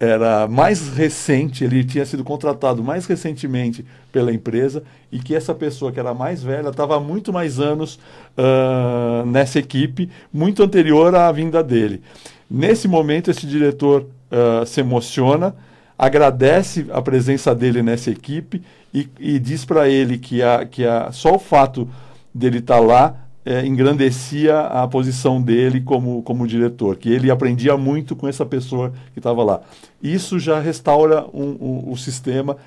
era 0.04 0.48
mais 0.48 0.88
recente, 0.88 1.64
ele 1.64 1.84
tinha 1.84 2.04
sido 2.08 2.24
contratado 2.24 2.84
mais 2.84 3.06
recentemente 3.06 3.86
pela 4.12 4.34
empresa 4.34 4.82
e 5.12 5.20
que 5.20 5.36
essa 5.36 5.54
pessoa 5.54 5.92
que 5.92 6.00
era 6.00 6.12
mais 6.12 6.42
velha 6.42 6.70
estava 6.70 7.00
muito 7.00 7.32
mais 7.32 7.60
anos 7.60 8.00
uh, 8.36 9.24
nessa 9.28 9.60
equipe, 9.60 10.10
muito 10.34 10.64
anterior 10.64 11.14
à 11.14 11.32
vinda 11.32 11.64
dele. 11.64 12.02
Nesse 12.50 12.88
momento, 12.88 13.30
esse 13.30 13.46
diretor 13.46 14.08
uh, 14.32 14.66
se 14.66 14.82
emociona, 14.82 15.56
agradece 15.96 16.88
a 16.92 17.00
presença 17.00 17.54
dele 17.54 17.84
nessa 17.84 18.10
equipe 18.10 18.64
e, 18.92 19.08
e 19.20 19.38
diz 19.38 19.66
para 19.66 19.88
ele 19.88 20.18
que, 20.18 20.42
a, 20.42 20.66
que 20.66 20.84
a, 20.84 21.12
só 21.12 21.36
o 21.36 21.40
fato 21.40 21.88
dele 22.34 22.58
estar 22.58 22.78
tá 22.78 22.82
lá 22.82 23.16
é, 23.46 23.66
engrandecia 23.66 24.60
a 24.60 24.88
posição 24.88 25.42
dele 25.42 25.82
como, 25.82 26.22
como 26.24 26.48
diretor, 26.48 26.96
que 26.96 27.10
ele 27.10 27.32
aprendia 27.32 27.76
muito 27.76 28.16
com 28.16 28.28
essa 28.28 28.46
pessoa 28.46 28.94
que 29.14 29.20
estava 29.20 29.44
lá. 29.44 29.62
Isso 30.02 30.40
já 30.40 30.60
restaura 30.60 31.26
um, 31.34 31.58
um, 31.60 31.92
o 31.92 31.98
sistema 31.98 32.58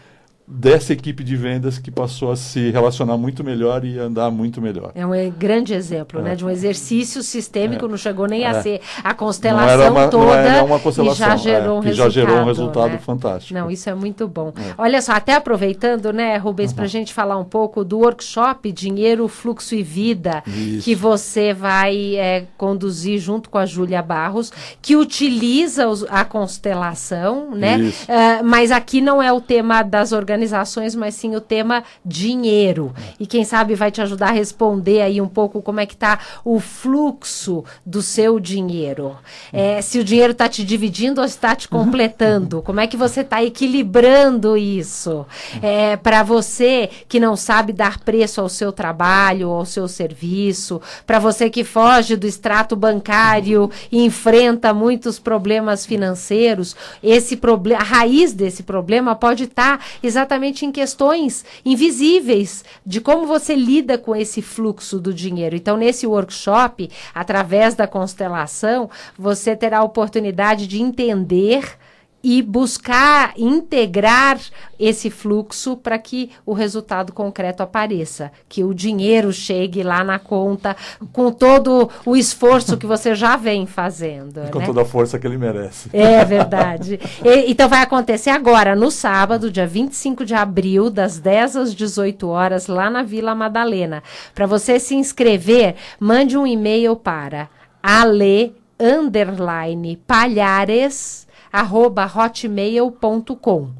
dessa 0.47 0.93
equipe 0.93 1.25
de 1.25 1.37
vendas 1.37 1.79
que 1.79 1.91
passou 1.91 2.31
a 2.31 2.37
se 2.37 2.71
relacionar 2.71 3.17
muito 3.17 3.43
melhor 3.43 3.83
e 3.83 3.99
andar 3.99 4.31
muito 4.31 4.61
melhor. 4.61 4.93
É 4.95 5.07
um 5.07 5.13
grande 5.31 5.73
exemplo, 5.73 6.21
né, 6.21 6.29
é. 6.29 6.31
né, 6.31 6.37
de 6.37 6.45
um 6.45 6.51
exercício 6.51 7.23
sistêmico, 7.23 7.87
é. 7.87 7.89
não 7.89 7.97
chegou 7.97 8.27
nem 8.27 8.45
é. 8.45 8.49
a 8.49 8.63
ser 8.63 8.81
a 9.03 9.15
constelação 9.15 9.91
uma, 9.91 10.09
toda 10.09 10.65
uma 10.65 10.79
constelação, 10.79 11.27
e 11.27 11.31
já 11.31 11.37
gerou 11.37 11.79
um 11.79 11.81
que 11.81 11.89
resultado. 11.89 12.11
já 12.13 12.21
gerou 12.21 12.43
um 12.43 12.45
resultado 12.45 12.93
né? 12.93 12.99
fantástico. 12.99 13.55
Não, 13.59 13.71
isso 13.71 13.89
é 13.89 13.95
muito 13.95 14.29
bom. 14.29 14.53
É. 14.57 14.75
Olha 14.77 15.01
só, 15.01 15.13
até 15.13 15.35
aproveitando, 15.35 16.13
né, 16.13 16.37
Rubens, 16.37 16.71
uhum. 16.71 16.77
para 16.77 16.85
a 16.85 16.89
gente 16.89 17.15
falar 17.15 17.39
um 17.39 17.45
pouco 17.45 17.83
do 17.83 18.01
workshop 18.01 18.71
Dinheiro, 18.71 19.27
Fluxo 19.29 19.75
e 19.75 19.83
Vida, 19.83 20.43
isso. 20.47 20.85
que 20.85 20.95
você 20.95 21.55
vai 21.55 22.17
é, 22.17 22.45
conduzir 22.59 23.19
junto 23.19 23.49
com 23.49 23.57
a 23.57 23.65
Júlia 23.65 24.03
Barros, 24.03 24.53
que 24.83 24.95
utiliza 24.95 25.89
os, 25.89 26.05
a 26.11 26.25
constelação, 26.25 27.51
né? 27.53 27.79
Uh, 27.79 28.45
mas 28.45 28.71
aqui 28.71 29.01
não 29.01 29.23
é 29.23 29.33
o 29.33 29.41
tema 29.41 29.83
das 29.83 30.13
organizações 30.13 30.34
organizações, 30.35 30.95
mas 30.95 31.15
sim 31.15 31.37
o 31.37 31.41
tema 31.41 31.85
dinheiro. 32.05 32.93
E 33.19 33.27
quem 33.27 33.45
sabe 33.45 33.75
vai 33.75 33.91
te 33.91 34.03
ajudar 34.03 34.29
a 34.29 34.33
responder 34.33 35.01
aí 35.01 35.21
um 35.21 35.29
pouco 35.29 35.63
como 35.63 35.81
é 35.81 35.87
que 35.87 35.95
está 35.95 36.19
o 36.45 36.59
fluxo 36.59 37.65
do 37.87 38.03
seu 38.03 38.41
dinheiro. 38.41 39.17
É, 39.53 39.81
se 39.81 39.99
o 39.99 40.05
dinheiro 40.05 40.33
está 40.33 40.49
te 40.49 40.65
dividindo 40.65 41.21
ou 41.21 41.27
está 41.27 41.55
te 41.55 41.69
completando. 41.69 42.61
Como 42.63 42.81
é 42.81 42.87
que 42.87 42.97
você 42.97 43.21
está 43.21 43.43
equilibrando 43.43 44.57
isso? 44.57 45.25
É, 45.63 45.97
Para 45.97 46.23
você 46.23 46.91
que 47.09 47.21
não 47.21 47.37
sabe 47.37 47.73
dar 47.73 48.01
preço 48.01 48.41
ao 48.41 48.49
seu 48.49 48.73
trabalho, 48.73 49.51
ao 49.51 49.65
seu 49.65 49.87
serviço, 49.87 50.81
para 51.07 51.19
você 51.19 51.49
que 51.49 51.63
foge 51.63 52.17
do 52.17 52.27
extrato 52.27 52.75
bancário 52.75 53.71
e 53.91 54.05
enfrenta 54.05 54.75
muitos 54.75 55.19
problemas 55.19 55.87
financeiros, 55.87 56.75
esse 57.03 57.37
problema, 57.37 57.81
a 57.81 57.85
raiz 57.85 58.33
desse 58.33 58.63
problema 58.63 59.15
pode 59.15 59.45
estar 59.45 59.79
tá 59.79 59.85
exatamente 60.03 60.24
em 60.65 60.73
questões 60.73 61.45
invisíveis 61.65 62.65
de 62.85 63.01
como 63.01 63.27
você 63.27 63.55
lida 63.55 63.97
com 63.99 64.15
esse 64.15 64.41
fluxo 64.43 64.99
do 64.99 65.13
dinheiro. 65.13 65.57
Então, 65.57 65.77
nesse 65.77 66.07
workshop, 66.07 66.91
através 67.15 67.75
da 67.75 67.87
constelação, 67.87 68.91
você 69.19 69.55
terá 69.55 69.79
a 69.79 69.85
oportunidade 69.85 70.67
de 70.67 70.81
entender 70.81 71.79
e 72.25 72.41
buscar 72.41 73.35
integrar 73.37 74.41
esse 74.81 75.11
fluxo 75.11 75.77
para 75.77 75.99
que 75.99 76.31
o 76.47 76.55
resultado 76.55 77.13
concreto 77.13 77.63
apareça, 77.63 78.33
que 78.49 78.65
o 78.65 78.73
dinheiro 78.73 79.31
chegue 79.31 79.83
lá 79.83 80.03
na 80.03 80.19
conta 80.19 80.75
com 81.13 81.31
todo 81.31 81.91
o 82.07 82.17
esforço 82.17 82.79
que 82.79 82.87
você 82.87 83.15
já 83.15 83.37
vem 83.37 83.67
fazendo. 83.67 84.41
Com 84.51 84.61
né? 84.61 84.65
toda 84.65 84.81
a 84.81 84.85
força 84.87 85.19
que 85.19 85.27
ele 85.27 85.37
merece. 85.37 85.91
É 85.93 86.25
verdade. 86.25 86.99
e, 87.23 87.51
então 87.51 87.69
vai 87.69 87.83
acontecer 87.83 88.31
agora, 88.31 88.75
no 88.75 88.91
sábado, 88.91 89.51
dia 89.51 89.67
25 89.67 90.25
de 90.25 90.35
abril, 90.35 90.89
das 90.89 91.19
10 91.19 91.57
às 91.57 91.75
18 91.75 92.27
horas, 92.27 92.69
lá 92.69 92.89
na 92.89 93.03
Vila 93.03 93.35
Madalena. 93.35 94.03
Para 94.35 94.47
você 94.47 94.81
se 94.81 94.95
inscrever, 94.95 95.75
mande 96.01 96.39
um 96.39 96.47
e-mail 96.47 96.97
para 96.97 97.51
ale 97.83 98.57
underline 98.81 99.99
palhares 100.07 101.24
arroba 101.55 102.05
hotmail.com 102.05 103.71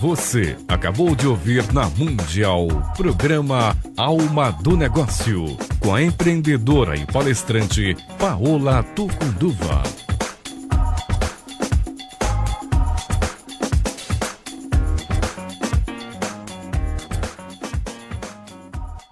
Você 0.01 0.57
acabou 0.67 1.15
de 1.15 1.27
ouvir 1.27 1.71
na 1.71 1.87
Mundial 1.89 2.67
programa 2.97 3.77
Alma 3.95 4.49
do 4.51 4.75
Negócio 4.75 5.55
com 5.79 5.93
a 5.93 6.01
empreendedora 6.01 6.95
e 6.95 7.05
palestrante 7.05 7.95
Paola 8.17 8.81
Tucunduva. 8.95 10.10